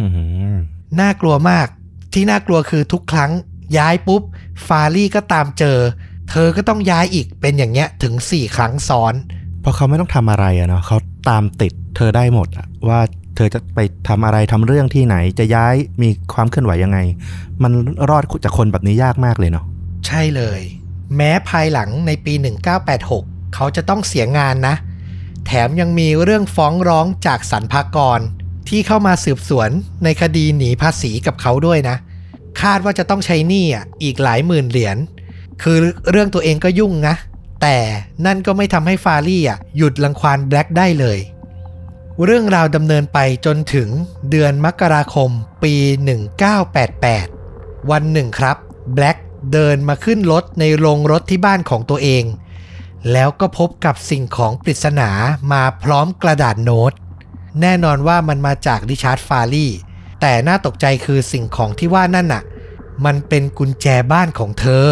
[0.00, 0.06] อื
[0.54, 0.56] ม
[1.00, 1.66] น่ากลัวมาก
[2.12, 3.30] ที่น่ากลัวคือทุกครั้ง
[3.78, 4.22] ย้ายปุ๊บ
[4.66, 5.78] ฟารี่ก็ตามเจอ
[6.30, 9.14] เธอก็ต้องย้ายอีกเป็นอย่างเงี้ยถึง4ครั้งซ้อน
[9.60, 10.96] เพราะเขาไม่ต้องทำอะไรอะเนาะเขา
[11.28, 13.00] ตามติดเธอได้หมดอะว่า
[13.36, 16.98] เธอจะไปทำอะไรทำเรื่องที่ไหนจะย้ายมีความเคลื่อนไหวยังไง
[17.62, 17.72] มัน
[18.10, 19.64] รอดจากคนแบบนี้ยากมากเลยเนาะ
[20.06, 20.60] ใช่เลย
[21.16, 22.34] แม้ภายหลังในปี
[22.90, 24.74] 1986 เขาจะต้องเสียงานนะ
[25.46, 28.20] แถมยังมีเรื่องฟ้องร้องจากสรรพากร
[28.68, 29.70] ที่เข้ามาสืบสวน
[30.04, 31.96] ในคดีหนีภาษีกับเขาด้วยนะ
[32.62, 34.96] คาดว่าจะต้องใช้หนี้อะอีกหลายหมื่นเหรียญ
[35.62, 35.76] คือ
[36.10, 37.14] เรื่องตัวเองก็ยุ่งนะ
[37.62, 37.78] แต่
[38.26, 41.18] นั่นก็ไม่ทำให้ฟารี่อะหยุดลังควานแบล็กได้เลย
[42.24, 43.88] เรื่องราวดำเนินไปจนถึง
[44.30, 45.30] เดือนมกราคม
[45.62, 45.74] ปี
[46.62, 48.56] 1988 วันหนึ่งครับ
[48.94, 49.16] แบล็ก
[49.52, 52.24] เดินมาขึ้นรถในโรงรถที่บ้านของตัวเอง
[53.12, 55.10] แล้วก็พบกับสิ่งของปริศนา
[55.52, 56.92] มาพร้อมกระดาษโน้ต
[57.60, 59.72] แน่นอนว่ามันมาจากริชาร์ดฟารี่
[60.20, 62.42] แต่น่าตกใจคือสิ่งของที่ว่านั่นน่ะ
[63.04, 64.86] มันเป็นกุญแจบ้านของเธอ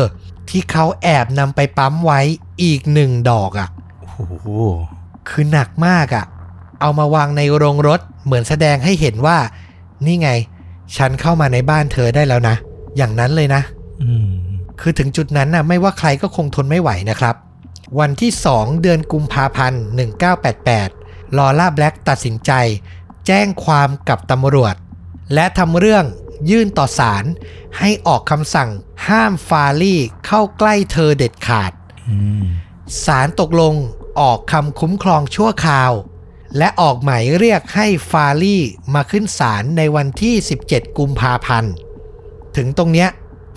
[0.49, 2.21] ที่เขาแอบนำไปปั๊มไว้
[2.63, 3.69] อีกหนึ่งดอกอะ
[4.01, 4.49] โอ้โห
[5.29, 6.25] คือหนักมากอะ่ะ
[6.81, 9.39] เอามาวางในโรงรถเหมือนแสดงให้เห็นว่า
[10.07, 10.31] นี่ไง
[10.97, 12.57] ฉันเข้ามาในบ้านเธอได้แล้วนะ
[12.97, 13.63] อย่างนั้นเลยนะ
[14.03, 14.29] อืม
[14.81, 17.35] คือถึงจุดนั้นน่ะ ไม่ว่าใครก็คงทนไม่ไหวนะครับ
[17.99, 19.83] วันที่ 2 เดือนกุมภาพันธ์
[20.61, 22.53] 1988 ลอร่าแบล็กตัดสินใจ
[23.27, 24.75] แจ้งความกับตำรวจ
[25.35, 26.05] และทำเรื่อง
[26.51, 27.25] ยื่นต่อศาล
[27.79, 28.71] ให้ออกคำสั่ง
[29.09, 31.73] ห้ามฟาลี่เข้าใกล้เธอเด็ดขาด
[33.05, 33.75] ศาลตกลง
[34.21, 35.93] ออกคำคุ้มครองชั่วคราว
[36.59, 38.63] และออกหมายเรียกให้ฟาลี่
[38.95, 40.35] มาขึ้นศาลในวันที่
[40.67, 41.73] 17 กุมภาพันธ์
[42.57, 43.09] ถึงตรงเนี้ย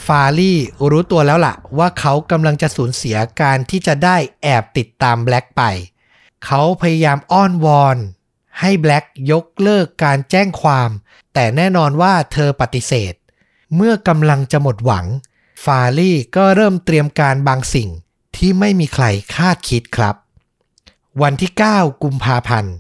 [0.06, 0.60] ฟาลี่
[0.90, 5.64] รู้ตัวแล้วล่ะ ว่าเขากำลังจะสูญเสียการที่จะได้แอบติดตามแบล็กไป
[6.46, 7.98] เขาพยายามอ้อนวอน
[8.60, 10.90] ให้แบล็กยกเลิกการแจ้งความ
[11.34, 13.14] แต่แน่นอนว่าเธอปฏิเสธ
[13.76, 15.06] เมื่อกำลังจะหมดหวัง
[15.64, 17.90] ฟาลี่ก็เริ่มเตรียมการบางสิ่ง
[18.36, 20.16] ที่ไม่มีใครคาดคิดครับ
[21.22, 22.76] วันที่ 9 กุมภาพันธ์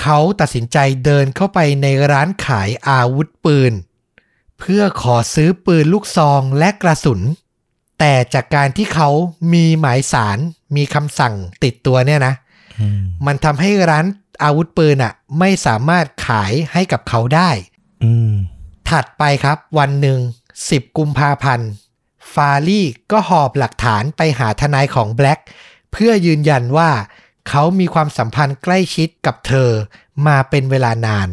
[0.00, 3.72] เขาตัดสินใจเดินเข้าไปในร้านขายอาวุธปืน
[4.60, 7.20] เพื่อขอซื้อปืนลูกซองและกระสุน
[7.98, 9.08] แต่จากการที่เขา
[9.52, 10.38] มีหมายสาร
[10.76, 12.34] มีคำสั่งติดตัวเนี่ยนะ
[12.80, 14.06] อืมมันทำให้ร้าน
[14.42, 17.50] อาวุธปืนอะ ไม่สามารถขายให้กับเขาได้
[18.04, 18.34] อืม
[18.90, 20.18] ถัดไปครับ วันหนึ่ง
[20.58, 21.70] 10 กุมภาพันธ์
[22.34, 25.38] ฟาลี่ก็หอบหลักฐานไปหาทนายของแบล็ก
[25.92, 26.90] เพื่อยืนยันว่า
[27.48, 29.70] เขามีความสัมพันธ์ใกล้ชิดกับเธอ
[30.26, 31.28] มาเป็นเวลานาน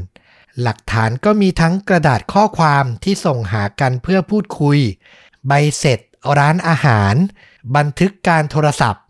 [0.63, 4.77] หลักฐานก็มีทั้งกระดาษข้อความที่ส่งหากันเพื่อพูดคุย
[5.47, 5.99] ใบเสร็จ
[6.37, 7.13] ร้านอาหาร
[7.75, 9.03] บันทึกการโทรศัพท์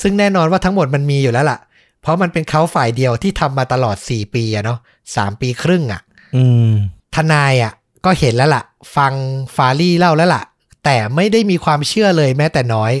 [0.00, 1.58] ซึ่งแน่นอนว่าทั้งหมดมันมีอยู่แล้วล่ะ
[2.00, 4.78] เพราะมันเป็นเขาฝ่ายเดียวที่ทำมาตลอด 4 ปีอะเนาะ
[5.10, 6.02] 3ปีครึ่งอะ
[6.36, 6.70] อืม
[7.14, 7.72] ทนายอะ
[8.04, 8.64] ก็เห็นแล้วล่ะ
[8.96, 9.12] ฟัง
[9.56, 10.42] ฟารี่เล่าแล้วล่ะ
[10.84, 12.92] แต่ไม่ได้มีความเชื่อเลยแม้แต่น้อย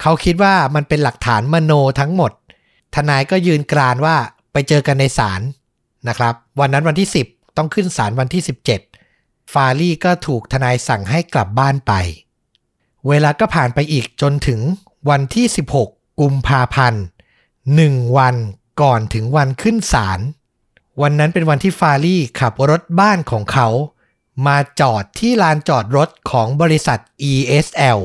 [0.00, 2.32] เขาคิดว่ามันเป็นหลักฐานมโนทั้งหมด
[2.94, 4.16] ทนายก็ยืนกรานว่า
[4.52, 5.40] ไปเจอกันในศาล
[6.08, 8.42] นะครับ วันนั้นวันที่ 10 ต้องขึ้นศาลวันที่
[8.96, 11.92] 17 ฟารี่ก็ถูกทนายสั่งให้กลับบ้านไป
[13.08, 14.60] เวลาก็ผ่านไปอีกจนถึง
[15.10, 15.46] วันที่
[15.82, 17.04] 16 กุมภาพันธ์
[17.74, 18.36] หนึ่งวัน
[18.82, 20.20] ก่อนถึงวันขึ้นศาล
[21.02, 23.68] วันนั้นเป็นวันที่ฟารี่ขับรถบ้านของเขา
[24.46, 26.98] มาจอดที่ลานจอดรถของบริษัท
[27.32, 28.00] ESL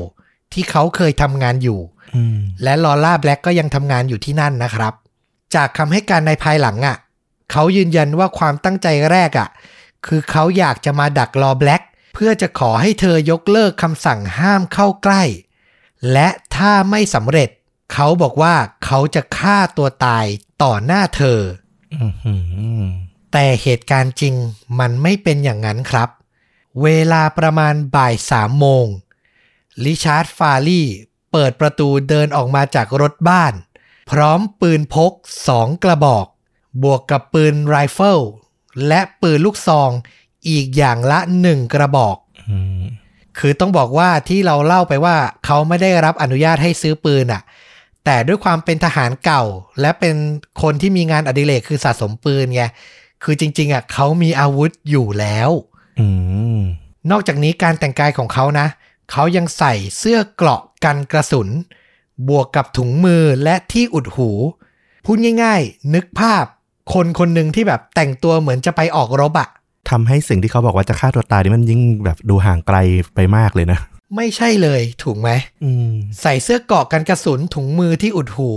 [0.52, 1.80] ที่เขาเคยทำงานอยู่
[2.16, 4.94] อืมและลอร่าแบล็กก็ยังทำงานอยู่ที่นั่นนะครับ
[5.54, 6.96] จากคำให้การในภายหลังอะ่ะ
[7.50, 9.48] เขายืนยันว่าความตั้งใจแรกอะ่ะ
[10.06, 11.82] คือเขาอยากจะมาดักรอแบล็ก
[12.14, 15.22] เพื่อจะขอให้เธอยกเลิกคำสั่งห้ามเข้าใกล้
[16.12, 17.48] และถ้าไม่สำเร็จ
[17.92, 20.26] เขาบอกว่าเขาจะฆ่าตัวตาย
[20.62, 21.40] ต่อหน้าเธอ
[21.94, 22.34] อืมอื
[22.82, 22.84] ม
[23.32, 24.34] แต่เหตุการณ์จริง
[24.78, 26.08] มันไม่เป็นอย่างนั้นครับ
[26.82, 28.86] เวลาประมาณบ่ายสามโมง
[29.84, 30.88] ลิชาร์ดฟารี่
[31.32, 33.54] เปิดประตูเดินออกมาจากรถบ้าน
[34.10, 35.12] พร้อมปืนพก
[35.48, 36.26] สองกระบอก
[36.82, 38.20] บวกกับปืนไรเฟิล
[38.88, 39.90] และปืนลูกซอง
[40.48, 42.16] อีกอย่างละหนึ่งกระบอก
[42.50, 42.82] อืม
[43.38, 47.42] คือต้องบอกว่าที่เราเล่าไปว่าเขาไม่ได้รับอนุญาตให้ซื้อปืนอะ
[48.04, 49.42] แต่ด้วยความเป็นทหารเก่า
[49.80, 50.16] และเป็น
[50.62, 52.62] คนที่มีงานอดิเรกคือสะสมปืนไง
[53.24, 55.50] คือจริง ๆอะเขามีอาวุธอยู่แล้ว
[56.00, 56.06] อื
[56.58, 56.60] ม
[57.10, 58.66] นอกจากนี้การแต่งกายของเขานะ
[59.10, 61.48] เขายังใส่เสื้อเกราะกันกระสุน
[62.28, 64.30] บวกกับถุงมือและที่อุดหู
[65.04, 66.44] พูดง่าย ๆ นึกภาพ
[66.94, 69.48] คนคนหนึ่งที่แบบแต่งตัวเหมือนจะไปออกรบอะ
[69.90, 72.76] ทำให้สิ่งที่เขาบอกว่าจะฆ่าตัวตายนี่มันยิ่งแบบดูห่างไกล
[73.14, 73.78] ไปมากเลยนะ
[74.16, 75.30] ไม่ใช่เลยถูกไหม
[75.64, 78.50] อืมใส่เสื้อเกราะกันกระสุนถุงมือที่อุดหู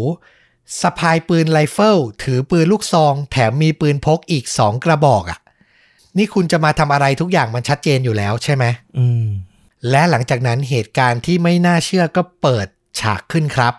[0.82, 5.40] สะพายปืนไรเฟิลถือปืนลูกซอง แถมมีปืนพกอีกสองกระบอกอะ่ะ
[6.18, 8.66] นี่คุณจะมาทำอะไรทุกอย่างมันชัดเจนอยู่แล้วใช่ไหม
[8.98, 9.26] อืม
[9.90, 12.68] และหลังจากนั้นเหตุการณ์ที่ไม่น่าเชื่อก็เปิด
[13.00, 13.74] ฉากขึ้นครับ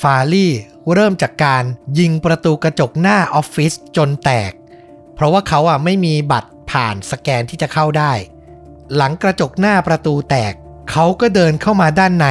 [0.00, 0.52] ฟาลี่
[0.94, 1.64] เริ่มจากการ
[1.98, 4.52] ยิงประตูกระจกหน้าออฟฟิศจนแตก
[5.14, 8.12] เพราะว่าเขาอะไม่มีบัตรผ่านสแกนที่จะเข้าได้
[8.94, 10.52] หลังกระจกหน้าประตูแตก
[10.90, 12.28] เขาก็เดินเข้ามาด้านใน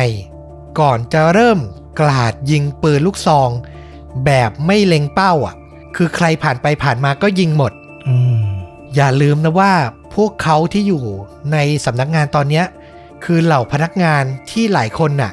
[0.79, 1.59] ก่อนจะเริ่ม
[1.99, 3.49] กลาดยิงปืนลูกซอง
[4.25, 5.55] แบบไม่เล็งเป้าอะ
[5.95, 7.71] คือใครผ่านไปผ่านมาก็ยิงหมด
[8.07, 8.09] อ
[8.95, 9.73] อย่าลืมนะว่า
[10.15, 11.03] พวกเขาที่อยู่
[11.51, 12.63] ในสำนักงานตอนนี้
[13.23, 15.31] คือเหล่าพนักงานที่หลายคนน่ะ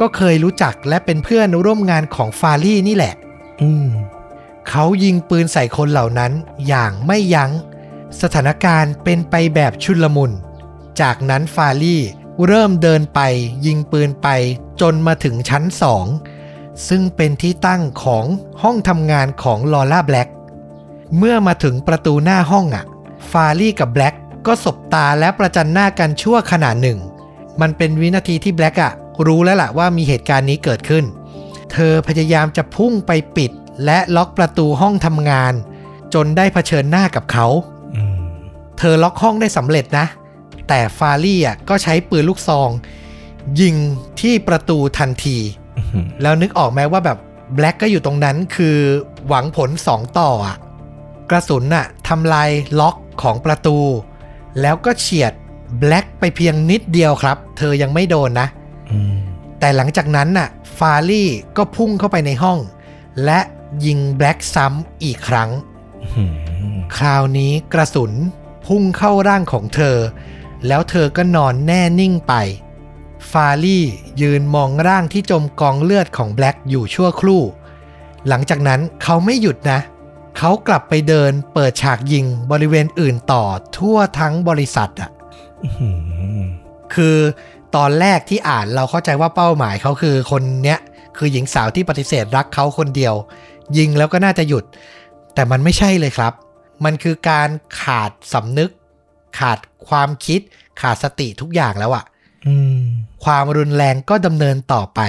[0.00, 3.14] ก็เคยรู้จักและเป็นเพื่อนร่วมงานของฟารี่นี่แหละ
[3.62, 3.88] อืม
[4.68, 6.32] เขายิงปืนใส่คนเหล่านั้น
[6.66, 7.50] อย่างไม่ยัง้ง
[8.20, 10.32] สถานการณ์เป็นไปแบบชุลมุน
[11.00, 12.02] จากนั้นฟาลี่
[12.46, 13.20] เริ่มเดินไป
[13.66, 14.28] ยิงปืนไป
[14.80, 16.06] จนมาถึงชั้นสอง
[16.88, 18.24] ซึ่งเป็นที่ตั้งของ
[18.62, 20.28] ห้องทำงานของลอร่าแบล็ก
[21.18, 22.84] เมื่อมาถึงประตูหน้าห้องอะ
[23.30, 24.14] ฟารี่กับแบล็ก
[24.46, 26.98] ก็สบตาและประจันหน้ากันชั่วขณะหนึ่ง
[27.60, 28.92] มันเป็นวินาทีที่แบล็กอะ
[29.26, 31.04] รู้แล้วล่ะว่ามีเหตุการณ์นี้เกิดขึ้น
[31.72, 33.50] เธอพยายามจะพุ่งไปปิด
[33.84, 35.52] และล็อกประตูห้องทำงาน
[36.14, 37.46] จนได้เผชิญหน้ากับเขา
[37.94, 38.16] อืม
[38.78, 40.06] เธอล็อกห้องได้สำเร็จนะ
[40.68, 42.70] แต่ฟารี่อะก็ใช้ปืนลูกซอง
[43.60, 43.76] ยิง
[44.20, 45.38] ที่ประตูทันที
[45.78, 47.18] อืมแล้วนึกออกไหมว่าแบบ
[47.54, 48.76] แบล็กก็อยู่ตรงนั้นคือ
[49.28, 50.56] หวังผลสองต่ออะ
[51.30, 52.50] กระสุนน่ะทำลาย
[52.80, 53.78] ล็อกของประตู
[54.60, 55.32] แล้วก็เฉียด
[55.78, 58.63] แบล็กไปเพียงนิดเดียวครับ เธอยังไม่โดนนะอืม
[59.58, 62.58] แต่หลังจากนั้นน่ะฟารี่ก็พุ่งเข้าไปในห้อง
[63.24, 63.40] และ
[63.86, 65.50] ยิงแบล็กซ้ำอีกครั้ง
[66.16, 68.12] อืมคราวนี้กระสุน
[68.66, 69.98] พุ่งเข้าร่างของเธอ
[70.66, 72.34] แล้วเธอก็นอนแน่นิ่งไป
[73.30, 73.84] ฟารี่
[74.20, 77.42] ยืนมองร่างที่จมกองเลือดของแบล็กอยู่ชั่วครู่
[78.28, 79.80] หลังจากนั้นเขาไม่หยุดนะ
[80.38, 83.44] เขากลับไปเดินเปิดฉากยิงบริเวณอื่นต่อ
[83.76, 85.10] ทั่วทั้งบริษัทอะ
[85.64, 85.88] อื
[86.40, 86.42] ม
[86.94, 87.16] คือ
[87.76, 90.78] ตอนแรกที่อ่านเราเข้าใจว่าเป้าหมายเขาคือคนเนี้ย
[91.16, 93.14] คือหญิงสาวที่ปฏิเสธรักเขาคนเดียว
[93.78, 94.64] ยิงแล้วก็น่าจะหยุด
[95.34, 96.32] แต่มันไม่ใช่เลยครับ
[96.84, 97.48] มันคือการ
[97.80, 98.70] ขาดสำนึก
[99.38, 99.58] ขาด
[99.88, 100.40] ความคิด
[100.80, 102.04] ขาดสติทุกอย่างแล้วอะ
[102.46, 102.82] อืม
[103.24, 105.00] ความรุนแรงก็ดำเนินต่อไป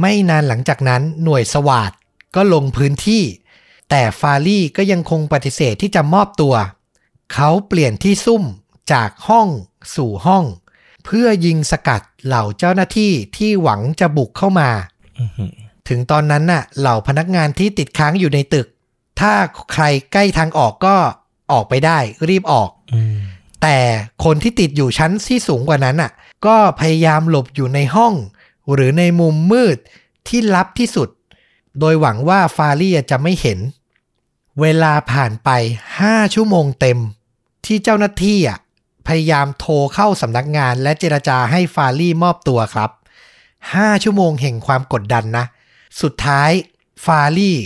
[0.00, 1.92] ไม่นานหลังจากนั้นหน่วยสวาด
[2.34, 3.22] ก็ลงพื้นที่
[3.90, 6.54] แต่ฟารี่ก็ยังคงปฏิเสธที่จะมอบตัว
[7.34, 8.42] เขาเปลี่ยนที่ซุ่ม
[8.92, 9.48] จากห้อง
[9.96, 10.44] สู่ห้อง
[11.04, 14.70] เพื่อยิงสกัดเหล่าเจ้าหน้าที่ที่หวังจะบุกเข้ามา
[15.18, 15.50] อืม
[15.88, 18.66] ถึงตอนนั้นน่ะ เหล่าพนักงานที่ติดค้างอยู่ในตึก
[19.20, 19.32] ถ้า
[19.72, 20.96] ใครใกล้ทางออกก็
[21.52, 23.16] ออกไปได้ รีบออกอืม
[23.62, 23.78] แต่
[24.24, 26.10] คนที่ติดอยู่ชั้นที่สูงกว่านั้นอะ
[26.46, 28.14] ก็พยายามหลบอยู่ในห้อง
[28.72, 29.76] หรือในมุมมืด
[30.28, 31.08] ที่ลับที่สุด
[31.80, 33.58] โดยหวังว่าฟารี่จะไม่เห็น
[34.60, 35.50] เวลาผ่านไป
[35.96, 36.98] 5ชั่วโมงเต็ม
[37.66, 38.58] ที่เจ้าหน้าที่อะ
[39.06, 42.90] พยายามโทรเข้าสำนักงานและเจรจาให้ฟารี่มอบตัวครับ
[43.46, 45.44] 5 ชั่วโมงแห่งความกดดันนะ
[46.02, 46.50] สุดท้าย
[47.04, 47.58] ฟารี่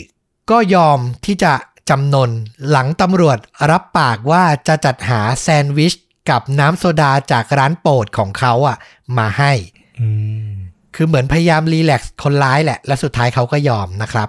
[0.51, 1.53] ก็ยอมที่จะ
[1.90, 2.31] จำนน
[2.70, 3.38] หลังตำรวจ
[3.70, 5.94] รับปากว่าจะจัดหาแซนด์วิช
[6.31, 8.77] กับน้ำโซดาจากร้านโปรดของเขาอะ
[9.18, 9.53] มาให้
[10.01, 10.09] อื
[10.48, 10.51] ม
[10.94, 14.29] คือเหมือนพยายามรีแลกซ์คนร้ายแหละ และสุดท้ายเขาก็ยอมนะครับ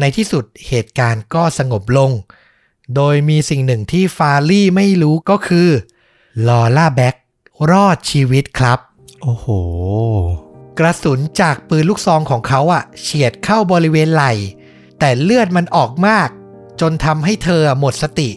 [0.00, 2.10] ในที่สุดเหตุการณ์ก็สงบลง
[2.96, 5.68] โดยมีสิ่งหนึ่งที่ฟารี่ไม่รู้ก็คือ
[6.48, 7.14] ลอล่าแบ็ก
[7.70, 8.78] รอดชีวิตครับ
[9.22, 9.46] โอ้โห
[10.78, 14.32] กระสุนจากปืนลูกซองของเขาอะเฉียดเข้าบริเวณไหล่
[14.98, 16.28] แต่เลือดมันออกมาก
[16.80, 18.30] จนทำให้เธอหมดสติ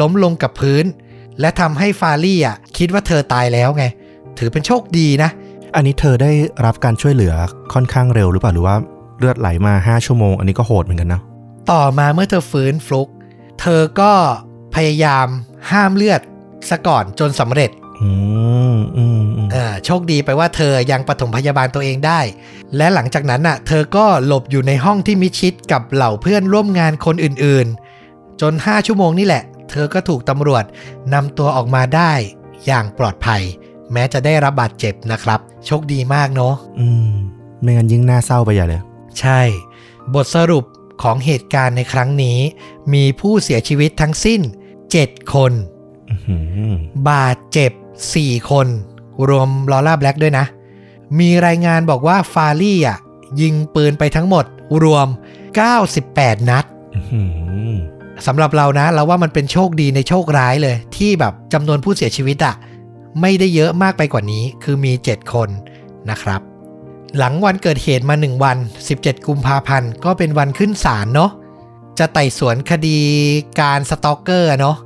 [0.00, 0.84] ล้มลงกับพื้น
[1.40, 3.84] และทำให้ฟารี่อะคิดว่าเธอตายแล้วไง
[4.38, 5.30] ถือเป็นโชคดีนะ
[5.74, 6.32] อันนี้เธอได้
[6.64, 7.34] รับการช่วยเหลือ
[7.72, 8.76] ค่อนข้างเร็วหรือเปล่าหรือว่า
[9.18, 11.22] เลือดไหลมาห้าชั่วโมง อันนี้ก็โหดเหมือนกันเนาะ
[11.70, 13.08] ต่อมาเมื่อเธอฟื้นฟลุก
[13.60, 14.12] เธอก็
[14.74, 15.26] พยายาม
[15.70, 16.20] ห้ามเลือด
[16.70, 17.70] ซะก่อนจนสำเร็จ
[18.02, 18.10] อื
[18.74, 22.20] มอืมอืมเออโชคดีไปว่าเธอยังปฐมพยาบาลตัวเองได้
[22.76, 30.64] และหลังจากนั้นน่ะ เธอก็หลบอยู่ในห้องที่มิดชิดกับเหล่าเพื่อนร่วมงานคนอื่นๆ จน 5 ชั่วโมงนี่แหละ เธอก็ถูกตำรวจ
[31.14, 32.12] นำตัวออกมาได้
[32.66, 33.42] อย่างปลอดภัย
[33.92, 37.12] แม้จะได้รับบาดเจ็บนะครับ โชคดีมากเนาะอืม
[37.60, 38.82] ไม่งั้นยิ่งน่าเศร้าไปใหญ่เลย
[39.20, 39.40] ใช่
[40.14, 40.64] บทสรุป
[41.02, 42.38] ของเหตุการณ์ในครั้งนี้
[42.94, 44.40] มีผู้เสียชีวิตทั้งสิ้น
[44.86, 45.75] 7 คนอื้อหือ
[47.08, 47.72] บาดเจ็บ
[48.10, 48.66] 4 คน
[49.28, 50.44] รวมลอร่าแบล็กด้วยนะ
[51.18, 52.98] มีรายงานบอกว่าฟารี่อะ
[53.40, 54.44] ยิงปืนไปทั้งหมด
[54.82, 55.06] รวม
[55.82, 56.64] 98 นัด
[56.94, 57.22] อื้อหื
[57.70, 57.74] อ
[58.26, 62.54] สำหรับเรานะ เราว่ามันเป็นโชคดีในโชคร้ายเลย ที่แบบจำนวนผู้เสียชีวิตอะ
[63.20, 65.48] ไม่ได้เยอะมากไปกว่านี้ คือมี 7 คน
[66.10, 66.40] นะครับ
[67.18, 68.56] หลังวันเกิดเหตุมา 1 วัน
[68.92, 71.30] 17 กุมภาพันธ์ ก็เป็นวันขึ้นศาลเนาะ
[71.98, 72.98] จะไต่สวนคดี
[73.60, 74.85] การ stalker อะเนาะอ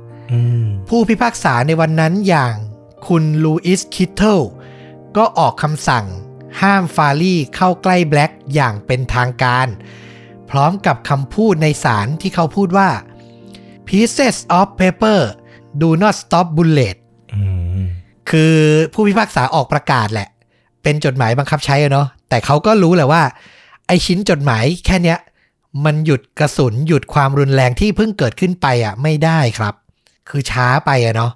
[0.89, 2.55] ผู้พิพากษาในวันนั้นอย่าง
[3.07, 4.41] คุณลูอิสคิทเทิล
[5.17, 6.05] ก็ออกคำสั่ง
[6.61, 9.67] ห้ามฟารี่เข้าใกล้แบล็กอย่างเป็นทางการ
[10.49, 12.89] พร้อมกับคำพูดในศาลที่เขาพูดว่า
[13.87, 15.21] pieces of paper
[15.81, 16.97] do not stop bullet
[17.33, 17.41] อื
[17.81, 17.83] ม
[18.29, 18.55] คือ
[18.93, 20.29] ผู้พิพากษาออกประกาศแหละ
[20.83, 23.23] เป็นจดหมายบังคับใช้อะเนาะแต่เขาก็รู้แหละว่า
[23.87, 25.19] ไอชิ้นจดหมายแค่เนี้ย
[25.85, 29.73] มันหยุดกระสุนหยุดความรุนแรงที่เพิ่งเกิดขึ้นไปอะไม่ได้ครับ
[30.29, 31.31] คือช้าไปอะเนาะ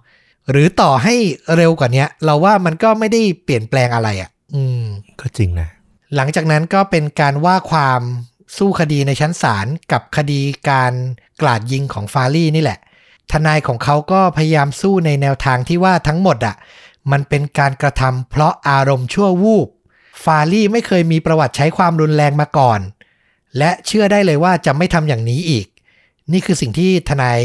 [0.51, 1.15] หรือต่อให้
[1.55, 4.83] เร็วกว่าเนี้ยเราว่ามันก็ไม่ได้เปลี่ยนแปลงอะไรอะ อืม
[5.19, 5.69] ก็จริงนะ
[6.15, 8.01] หลังจากนั้นก็เป็นการว่าความ
[8.57, 10.93] สู้คดีในชั้นศาลกับคดีการ
[11.41, 12.79] กลาดยิงของฟารี่นี่แหละ
[13.31, 16.55] ทนายของเขาก็พยายามสู้ในแนวทางที่ว่าทั้งหมดอะ
[17.11, 19.67] มันเป็นการกระทำเพราะอารมณ์ชั่ววูบ
[20.23, 22.79] ฟารี่ไม่เคยมีประวัติใช้ความรุนแรงมาก่อน
[23.57, 25.65] และเชื่อได้เลยว่าจะไม่ทำอย่างนี้อีก
[26.31, 27.39] นี่คือสิ่งที่ทนาย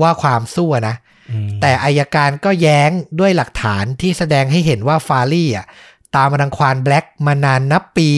[0.00, 0.96] ว่าความสู้อะนะ
[1.30, 5.66] อืมแต่อายการก็แย้งด้วยหลักฐานที่แสดงให้เห็นว่าฟารี่อะ
[6.16, 8.10] ตามรังควานแบล็กมานานนับปี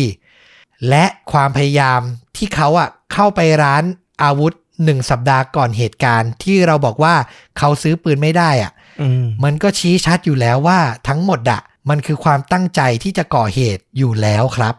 [0.89, 2.01] และความพยายาม
[2.37, 3.85] ที่เขาอะเข้าไปร้าน
[4.23, 4.53] อาวุธ
[4.85, 7.15] หนึ่งสัปดาห์ก่อนเหตุการณ์ ที่เราบอกว่า
[7.59, 14.75] เขาซื้อปืนไม่ได้อะอืมมันก็ชี้ชัดอยู่แล้วว่าทั้งหมดอะมันคือความตั้งใจที่จะก่อเหตุอยู่แล้วครับ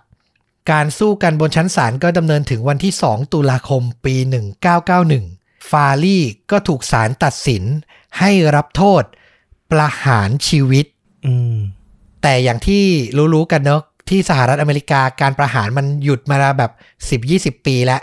[0.72, 4.16] การสู้กันบนชั้นศาลก็ดำเนินถึงวันที่ 2 ตุลาคมปี
[4.80, 5.33] 1991
[5.70, 7.64] ฟารี่ก็ถูกศาลตัดสิน
[8.20, 9.04] ให้รับโทษ
[9.72, 10.86] ประหารชีวิต
[11.26, 11.58] อืม
[12.22, 12.84] แต่อย่างที่
[13.34, 16.72] รู้ๆกันเนอะที่สหรัฐอเมริกาการประหารมันหยุดมาแบบ
[17.60, 18.02] 10-20 ปีแล้ว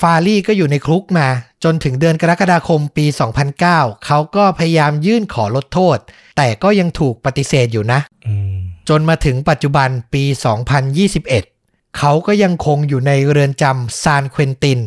[0.00, 1.28] ฟารี่ก็อยู่ในคุกมา
[1.64, 3.06] จนถึงเดือนกรกฎาคมปี
[3.56, 5.98] 2009 เขาก็พยายามยื่นขอลดโทษ
[6.36, 8.56] แต่ก็ยังถูกปฏิเสธอยู่นะอืม
[8.88, 10.24] จนมาถึงปัจจุบันปี
[11.10, 14.80] 2021 เขาก็ยังคงอยู่ในเรือนจำซานเควินติน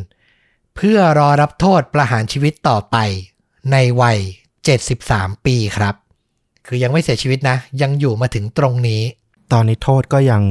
[0.76, 2.98] เพื่อรอรับโทษประหารชีวิตต่อไป
[3.72, 4.20] ในวัย
[4.82, 5.96] 73 ปีครับ
[6.68, 9.02] คือยังไม่เสียชีวิตนะ ยังอยู่มาถึงตรงนี้
[9.54, 10.44] ตอนนี้โทษก็ยัง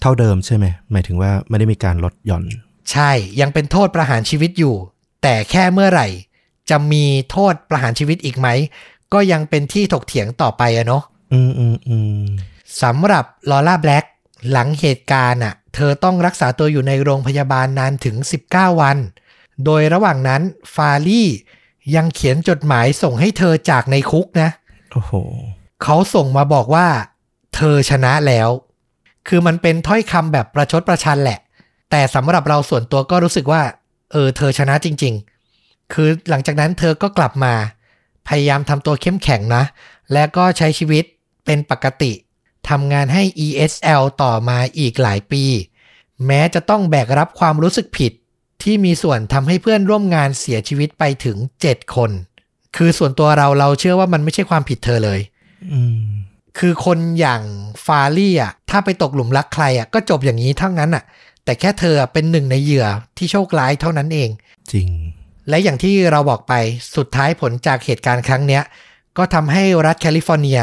[0.00, 2.44] เท่าเดิมใช่ไหมหมายถึงว่าไม่ได้มีการลดหย่อน
[2.90, 3.10] ใช่
[3.40, 4.74] ยังเป็นโทษประหารชีวิตอยู่
[5.22, 6.08] แต่แค่เมื่อไหร่
[6.70, 8.48] จะมีโทษประหารชีวิตอีกไหม
[9.12, 12.24] ก็ยังเป็นที่ถกเถียงต่อไปอะเนาะอืมอืมอืม
[12.82, 14.04] สำหรับลอร่าแบล็ก
[14.50, 18.16] หลังเหตุการณ์อะเธอต้องรักษาตัวอยู่ในโรงพยาบาลนานถึง
[18.48, 18.98] 19 วัน
[19.64, 20.42] โดยระหว่างนั้น
[20.74, 21.28] ฟารี่
[21.94, 24.50] ยังเขียนจดหมายส่งให้เธอจากในคุกนะ
[24.92, 25.12] โอ้โห
[25.82, 26.86] เขาส่งมาบอกว่า
[27.54, 28.48] เธอชนะแล้ว
[29.28, 31.38] คือมันเป็นถ้อยคำแบบประชดประชันแหละ
[31.90, 33.62] แต่สำหรับเราส่วนตัวก็รู้สึกว่า
[34.12, 35.14] เออ เธอชนะจริง
[35.52, 37.54] ๆ คือหลังจากนั้นเธอก็กลับมา
[38.28, 39.64] พยายามทำตัวเข้มแข็งนะ
[40.12, 41.04] และก็ใช้ชีวิต
[41.44, 42.12] เป็นปกติ
[42.68, 45.44] ทำงานให้ ESL ต่อมาอีกหลายปี
[46.26, 48.12] แม้จะต้องแบกรับความรู้สึกผิด
[48.62, 52.10] ที่มีส่วนทำให้เพื่อนร่วมงานเสียชีวิตไปถึง7คน
[52.76, 55.20] คือส่วนตัวเราเราเชื่อว่ามันไม่ใช่ความผิดเธอเลย
[55.72, 56.02] อืม
[56.58, 57.42] คือคนอย่าง
[57.86, 61.04] ฟารี่อะ ถ้าไปตกหลุมรักใครอะก็จบอย่างนี้เท่านั้นอะ
[61.44, 64.30] แต่แค่เธอเป็นหนึ่งในเหยื่อที่โชคร้ายเท่านั้นเอง
[64.72, 64.88] จริง
[65.48, 66.52] และอย่างที่เราบอกไป
[66.96, 68.62] สุดท้ายผลจากเหตุการณ์ครั้งเนี้ย
[69.18, 70.60] ก็ทำให้รัฐแคลิฟอร์เนีย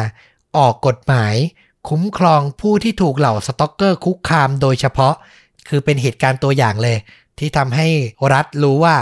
[0.58, 1.36] ออกกฎหมาย
[1.90, 5.14] คุ้มครองผู้ที่ถูกเหล่า stalker คุกคามโดยเฉพาะ
[5.68, 6.98] คือเป็นเหตุการณ์ตัวอย่างเลย
[7.40, 7.88] ที่ทำให้
[8.34, 8.96] รัฐรู้ว่า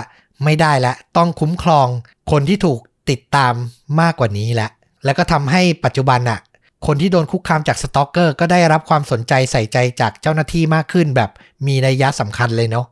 [0.43, 1.87] ไม่ได้ละต้องคุ้มครอง
[2.31, 3.53] คนที่ถูกติดตาม
[4.01, 4.71] มากกว่านี้แล้ว
[5.05, 6.39] แล้วก็ทำให้ปัจจุบันอะ
[6.87, 11.29] คนที่โดนคุกคามจาก stalker ก็ได้รับความสนใจใส่ใจจากเจ้าหน้าที่มากขึ้นแบบ
[11.67, 12.85] มีนัยยะสำคัญเลยเนาะ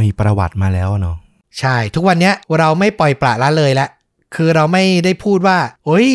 [0.00, 1.16] มีประวัติมาแล้วอะเนาะ
[1.60, 3.88] ใช่ ทุกวันเนี้ยเราไม่ปล่อยปละละเลยละ
[4.34, 6.10] คือเราไม่ได้พูดว่าโอ้ย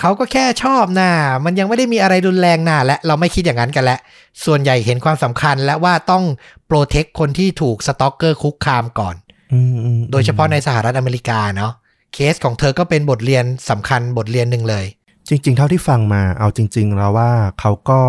[0.00, 1.10] เขาก็แค่ชอบนะ
[1.44, 3.98] มันยังไม่ได้มีอะไรรุนแรงนะและเราไม่คิดอย่างนั้นกันแล้ว
[4.44, 6.24] ส่วนใหญ่เห็นความสำคัญและว่าต้อง
[6.66, 9.14] โปรเทคคนที่ถูกสต็อกเกอร์คุกคามก่อน
[9.52, 11.72] อืมอืมโดยเฉพาะในสหรัฐอเมริกาเนาะ
[12.14, 14.84] เคสของเธอก็เป็นบทเรียนสำคัญบทเรียนหนึ่งเลย
[15.28, 17.30] จริง ๆ เท่าที่ฟังมาเอาจริง ๆ แล้วว่า
[17.60, 18.00] เขาก็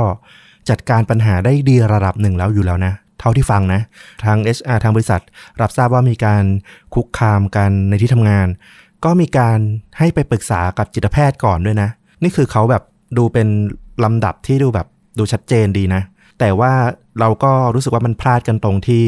[0.70, 3.82] จัดการปัญหาได้ดีระดับหนึ่งแล้วอยู่แล้วนะเท่าที่ฟังนะ
[4.26, 5.22] ทาง HR ทางบริษัท
[5.62, 6.44] รับทราบว่ามีการ
[6.94, 8.48] คุกคามกันในที่ทำงาน
[9.06, 9.60] ก็มีการ
[9.98, 11.90] ให้ไปปรึกษากับจิตแพทย์ก่อนด้วยนะ
[12.24, 12.84] นี่คือเขาแบบ
[13.18, 13.48] ดูเป็น
[14.04, 14.88] ลำดับที่ดูแบบ
[15.20, 16.02] ดูชัดเจนดีนะ
[16.40, 16.74] แต่ว่า
[17.20, 19.08] เราก็รู้สึกว่ามันพลาดกันตรงที่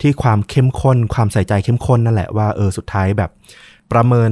[0.00, 3.30] ที่ความเข้มข้น ความใส่ใจเข้มข้นนั่นแหละว่าเออสุดท้ายแบบ
[3.92, 4.30] ประเมิน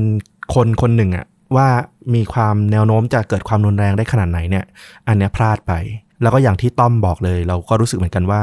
[0.55, 1.69] คนคนหนึ่งอะว่า
[2.15, 4.65] มีความแนวโน้มจะเกิดความรุนแรงได้ขนาดไหนเนี่ย
[5.09, 5.73] อันเนี้ยพลาดไป
[6.23, 8.43] แล้วก็อย่างที่ต้อมบอกเลย เราก็รู้สึกเหมือนกันว่า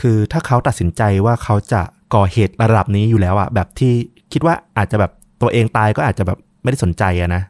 [0.00, 1.82] คือถ้าเขาตัดสินใจว่าเขาจะ
[2.14, 3.92] ก่อเหตุระดับนี้อยู่แล้วอะแบบที่
[4.32, 7.42] คิดว่าอาจจะแบบ ตัวเองตายก็อาจจะแบบไม่ได้สนใจอะนะ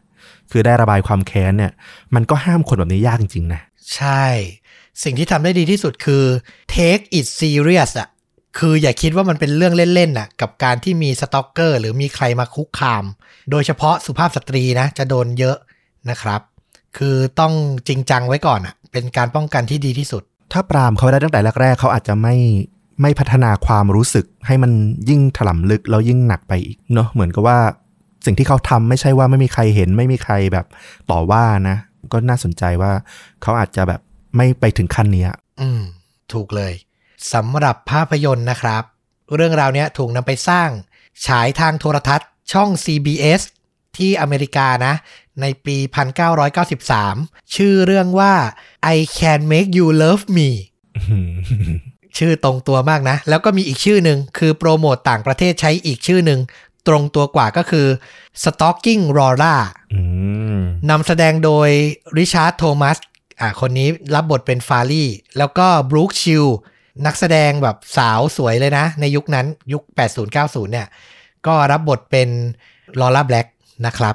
[0.50, 1.72] คือได้ระบายความแค้นเนี่ย
[2.14, 3.60] มันก็ห้ามคนแบบนี้ยากจริงๆนะ
[3.94, 4.24] ใช่
[5.02, 6.24] สิ่งที่ทำได้ดีที่สุดคือ
[6.74, 8.08] take it serious อะ
[8.58, 13.04] คืออย่าคิดว่ามันเป็นเรื่องเล่นๆน่ะ กับการที่มีสต็อกเกอร์หรือมีใครมาคุกคาม
[13.50, 15.56] โดยเฉพาะสุภาพสตรีนะ จะโดนเยอะ
[16.10, 16.40] นะครับ
[16.98, 17.52] คือต้อง
[17.88, 20.22] จริงจังไว้ก่อนอะเป็นการป้องกันที่ดีที่สุด
[20.52, 22.34] ถ้าปรามเขาได้ตั้งแต่แรกๆเขาอาจจะไม่
[23.02, 24.72] ไม่พัฒนาความรู้สึกให้มัน
[25.08, 27.58] ยิ่งถล่มลึกแล้วยิ่งหนักไปอีกเนาะเหมือนกับว่า
[28.24, 30.66] สิ่งที่เขาทำไม่ใช่ว่าไม่มีใครเห็น ไม่มีใครแบบ
[31.10, 31.76] ต่อว่านะ
[32.12, 32.92] ก็น่าสนใจว่า
[33.42, 34.00] เขาอาจจะแบบ
[34.36, 35.28] ไม่ไปถึงขั้นเนี้ย
[35.60, 35.82] อืม
[36.32, 36.72] ถูกเลย
[37.32, 38.82] สำหรับภาพยนตร์นะครับ
[39.34, 40.68] เรื่องราวเนี้ยถูกนำไปสร้าง
[41.26, 43.40] ฉายทางโทรทัศน์ช่อง CBS
[43.96, 44.94] ที่อเมริกานะ
[45.40, 45.76] ในปี
[46.66, 48.34] 1993 ชื่อเรื่องว่า
[48.94, 50.48] I Can Make You Love Me
[52.18, 56.40] ชื่อตรงตัวมากนะ แล้วก็มีอีกชื่อหนึ่งคือโปรโมตต่างประเทศใช้อีกชื่อหนึ่ง
[56.88, 57.86] ตรงตัวกว่าก็คือ
[58.42, 59.56] Stalking Laura
[59.94, 60.02] อื
[60.58, 60.60] ม
[60.90, 61.68] นำแสดงโดย
[62.16, 62.98] ริชาร์ดโทมัส
[63.40, 65.08] อ่าคนนี้รับบทเป็นฟารี่
[65.38, 66.46] แล้วก็บรูคชิล
[67.06, 69.82] นักแสดงแบบสาวสวยเลยนะ ในยุคนั้นยุค
[70.26, 70.86] 80-90 เนี่ย
[71.46, 72.28] ก็รับบทเป็น
[73.00, 73.46] ลอร่าแบล็ก
[73.86, 74.14] นะครับ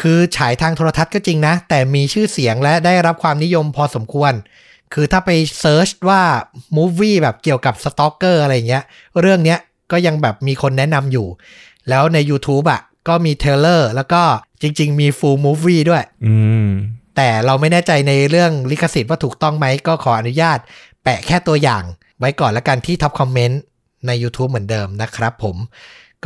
[0.00, 4.32] คือฉายทางโทรทัศน์ก็จริงนะ แต่มีชื่อเสียงและได้รับความนิยมพอสมควร
[4.94, 6.22] คือถ้าไป search ว่า
[6.76, 8.84] movie แบบเกี่ยวกับ stalker อะไรเงี้ย
[9.20, 9.58] เรื่องเนี้ย
[9.92, 11.26] ก็ยังแบบมีคนแนะนำอยู่
[11.88, 14.22] แล้วใน YouTube อะก็มี trailer แล้วก็
[14.62, 16.34] จริง ๆ มี full movie ด้วยอื
[16.66, 16.68] ม
[17.16, 20.58] แต่เราไม่แน่ใจในเรื่องลิขสิทธิ์ว่าถูกต้องไหมก็ขออนุญาต
[21.04, 21.82] แปะแค่ตัวอย่าง
[22.18, 23.60] ไว้ก่อนละกันที่ top comment
[24.06, 25.56] ใน YouTube เหมือนเดิมนะครับผม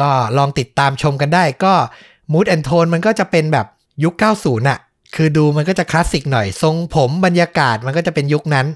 [0.01, 0.09] ก็
[0.39, 1.75] ลองติดตามชมกันได้ก็
[2.33, 3.67] Mood and Tone มันก็จะเป็นแบบ
[4.05, 4.81] ยุค 90น่ะ
[5.15, 8.67] คือดูมันก็จะคลาสสิกหน่อย ทรงผมบรรยากาศมันก็จะเป็นยุคนั้น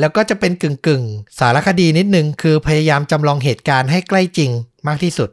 [0.00, 4.50] แล้วก็จะเป็นกึ่งกึ่งๆสารคดีนิดนึง คือพยายามจำลองเหตุการณ์ให้ใกล้จริง
[4.86, 5.30] มากที่สุด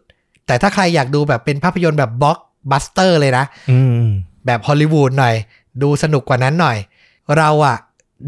[0.47, 2.37] แต่ถ้าใครอยากดูแบบเป็นภาพยนตร์แบบบล็อก
[2.71, 4.05] บัสเตอร์เลยนะอืม
[4.45, 5.35] แบบฮอลลีวูดหน่อย
[5.81, 6.77] ดูสนุกกว่านั้นหน่อย
[7.37, 7.77] เราอะ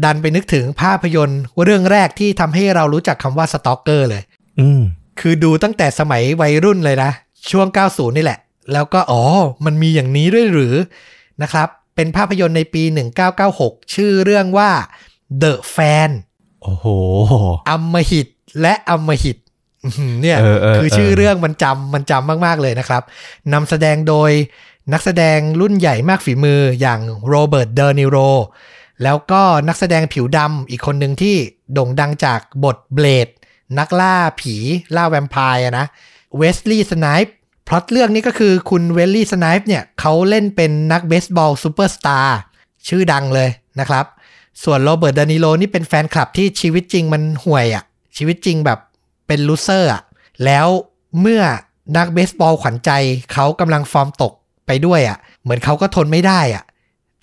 [0.04, 4.22] ดันไปนึกถึงภาพยนตร์เรื่องแรกที่ทำให้เรารู้จักคำว่าสตอกเกอร์เลย
[4.60, 4.80] อืม
[5.20, 7.10] คือดูตั้งแต่สมัยวัยรุ่นเลยนะ
[7.50, 8.38] ช่วง 90 นี่แหละ
[8.72, 9.22] แล้วก็อ๋อ
[9.64, 10.74] มันมีอย่างนี้ด้วยหรือ
[11.42, 12.82] นะครับ เป็นภาพยนตร์ในปี
[13.38, 14.70] 1996 ชื่อเรื่องว่า
[15.42, 16.10] The Fan
[16.62, 16.86] โอ้โห
[17.70, 18.28] อัมมหิต
[18.60, 19.36] และอัมมหิต
[19.84, 23.02] อื้อหือเนี่ยเออเออคือชื่อเออเรื่องมันจำมันจำมาก ๆ เลยนะครับ
[23.52, 24.30] นำแสดงโดย
[24.92, 28.16] นักแสดงรุ่นใหญ่มากฝีมืออย่างโรเบิร์ตเดอร์นิโร
[29.02, 31.36] แล้วก็นักแสดงผิวดำอีกคนหนึ่งที่
[31.72, 33.28] โด่งดังจากบทเบลด
[33.78, 34.56] นักล่าผี
[34.96, 35.86] ล่าแวมไพร์อะนะ
[36.36, 37.36] เวสลีย์สไนป์
[37.74, 42.38] พล็อตเรื่องนี้ก็คือคุณเวสลีย์สไนป์เนี่ยเขาเล่นเป็นนักเบสบอลซูเปอร์สตาร์
[42.88, 43.50] ชื่อดังเลย
[43.80, 44.04] นะครับ
[44.64, 47.84] ส่วนโรเบิร์ตเดอนีโรนี่เป็นแฟนคลับที่ชีวิตจริงมันห่วยอะ่ะ
[48.16, 48.78] ชีวิตจริงแบบ
[49.26, 50.02] เป็น loser อะ
[50.44, 50.66] แล้ว
[51.20, 51.42] เมื่อ
[51.96, 52.90] นักเบสบอลขวัญใจ
[53.32, 54.32] เขากำลังฟอร์มตก
[54.66, 56.64] ไปด้วยอะ เหมือนเขาก็ทนไม่ได้อะ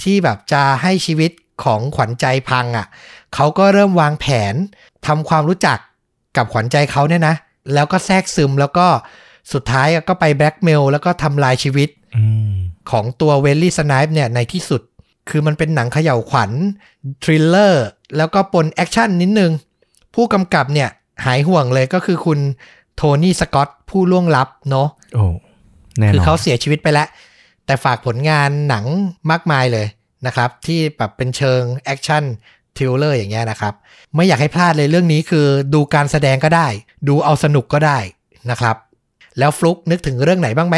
[0.04, 1.32] ที่แบบจะให้ชีวิต
[1.64, 2.88] ของขวัญใจพังอะ
[3.36, 4.56] เขาก็เริ่มวางแผน
[5.08, 5.78] ทำความรู้จัก
[6.38, 7.36] กับขวัญใจเขาเนี่ยนะ
[7.74, 8.88] แล้วก็แทรกซึมแล้วก็
[9.54, 12.54] สุดท้ายอะก็ไปแบล็กเมลแล้วก็ทำลายชีวิตอืม
[12.92, 14.82] ของตัวเวสลีย์สไนป์เนี่ยในที่สุด
[15.30, 16.52] คือมันเป็นหนังเขย่าขวัญ
[17.24, 17.86] thriller
[18.18, 19.52] แล้วก็ปน action นิดนึง
[20.16, 20.90] ผู้กำกับเนี่ย
[21.26, 22.40] หายห่วงเลยก็คือคุณ
[22.96, 25.24] โทนี่สกอตผู้ล่วงลับเนาะโอ้
[25.98, 27.08] แน่นอนคือเขาเสียชีวิตไปแล้ว
[27.66, 28.86] แต่ฝากผลงานหนัง
[29.32, 29.88] มากมายเลย
[30.26, 33.74] นะครับ ที่แบบเป็นเชิง action thriller อย่างเงี้ยนะครับ
[34.16, 36.68] ไม่อยากให้พลาดเลยเรื่องนี้คือดูการแสดงก็ได้
[37.08, 38.00] ดูเอาสนุกก็ได้
[38.52, 38.76] นะครับ
[39.40, 40.78] แล้วฟลุกนึกถึงเรื่องไหนบ้างไหม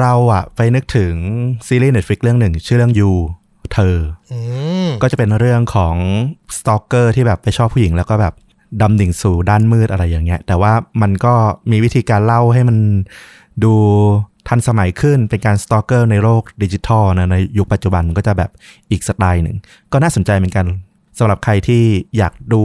[0.00, 1.14] เราอะไปนึกถึง
[1.66, 3.10] ซีรีส์ Netflix เรื่องหนึ่ง ชื่อเรื่อง You
[3.72, 3.96] เธอ
[4.32, 4.38] อื
[4.86, 5.96] มก็จะเป็นเรื่องของ
[6.58, 8.34] stalker ที่แบบไปชอบผู้หญิงแล้วก็แบบ
[8.80, 10.72] ดำดิ่งสู่ด้านมืดอะไรอย่างเงี้ย แต่ว่า
[11.02, 11.34] มันก็
[11.70, 12.78] มีวิธีการเล่าให้มัน
[13.64, 13.74] ดู
[14.48, 18.50] ทันสมัยขึ้นเป็นการ stalker ในโลกดิจิทัลนะในยุคปัจจุบันก็จะแบบ
[18.90, 19.56] อีกสไตล์หนึ่ง
[19.92, 20.66] ก็น่าสนใจเหมือนกัน
[21.18, 21.82] สำหรับใครที่
[22.16, 22.62] อยากดู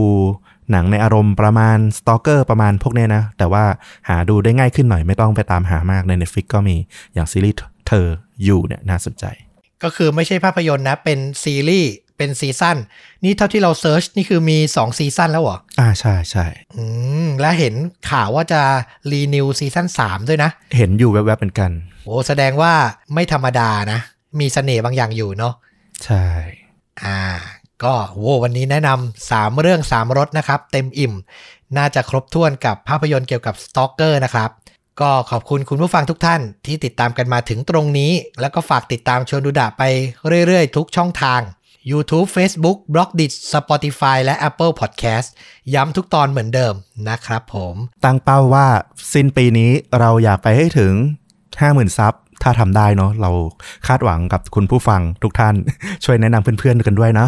[0.70, 3.64] หนังในอารมณ์ประมาณ stalker ประมาณพวกเนี้ยนะ แต่ว่า
[4.08, 6.76] หาดูได้ง่ายขึ้นหน่อยไม่ต้องไปตามหามากใน Netflix ก็มี
[7.14, 7.58] อย่างซีรีส์
[7.88, 8.06] เธอ
[8.44, 9.24] อยู่เนี่ยน่าสนใจ
[9.82, 12.76] ก็คือไม่ใช่ภาพยนตร์นะ เป็นซีรีส์เป็น season
[13.24, 16.82] นี่เท่าที่เรา search นี่คือมี 2 season แล้วเหรอ อ่าใช่ใช่อื
[17.24, 17.74] ม และเห็น
[18.10, 18.60] ข่าวว่าจะ
[19.10, 21.72] renew season 3 ด้วยนะ เห็นอยู่แวบๆเหมือนกัน
[22.04, 22.72] โอ้แสดงว่า
[23.14, 24.00] ไม่ธรรมดานะ
[24.40, 25.54] มีเสน่ห์บางอย่างอยู่เนาะ
[26.04, 26.24] ใช่
[27.02, 27.18] อ่า
[27.84, 31.14] ก็โว้วันนี้แนะนำสามเรื่องสามรสนะครับ เต็มอิ่ม
[31.76, 34.50] น่าจะครบถ้วนกับภาพยนตร์เกี่ยวกับสตอกเกอร์นะครับ
[35.00, 39.82] ก็ขอบคุณคุณผู้ฟังทุกท่านที่ติดตามกันมาถึงตรงนี้ แล้วก็ฝากติดตามชวนดูดะไป
[40.46, 41.40] เรื่อยๆ ทุกช่องทาง
[41.90, 45.28] YouTube Facebook b l o g d i t Spotify และ Apple Podcast
[45.74, 46.74] ย้ำทุกตอนเหมือนเดิม
[47.08, 47.74] นะครับผม
[48.04, 48.66] ตั้งเป้าว่า
[49.12, 50.92] สิ้นปีนี้เราอยากไปให้ถึง
[51.46, 52.14] 50,000 ซับ
[52.44, 53.30] ถ้าทำได้เนาะเรา
[53.86, 55.54] คาดหวังกับคุณผู้ฟังทุกท่าน
[56.04, 57.26] ช่วยแนะนำเพื่อนๆกันด้วยนะ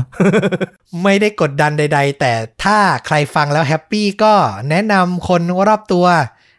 [1.05, 2.33] ไม่ได้กดดันใด ๆ แต่
[2.65, 4.35] ถ้าใครฟังแล้ว happy ก็
[4.71, 6.07] แนะนำคนรอบตัว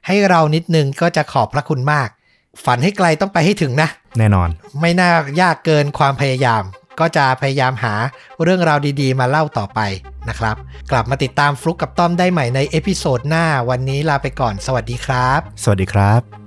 [0.08, 2.10] ให้เรานิดนึงก็จะขอบพระคุณมาก
[2.66, 4.50] ฝันให้ไกลต้องไปให้ถึงนะ แน่นอน
[4.82, 5.10] ไม่น่า
[5.42, 6.64] ยากเกินความพยายาม
[7.00, 7.94] ก็จะพยายามหา
[8.44, 9.80] เรื่องราวดีๆ มาเล่าต่อไป
[10.30, 10.56] นะครับ
[10.92, 16.47] กลับมาติดตามฟลุกกับต้อมได้ใหม่ใน episode หน้าวันนี้ลาไปก่อน สวัสดีครับ สวัสดีครับ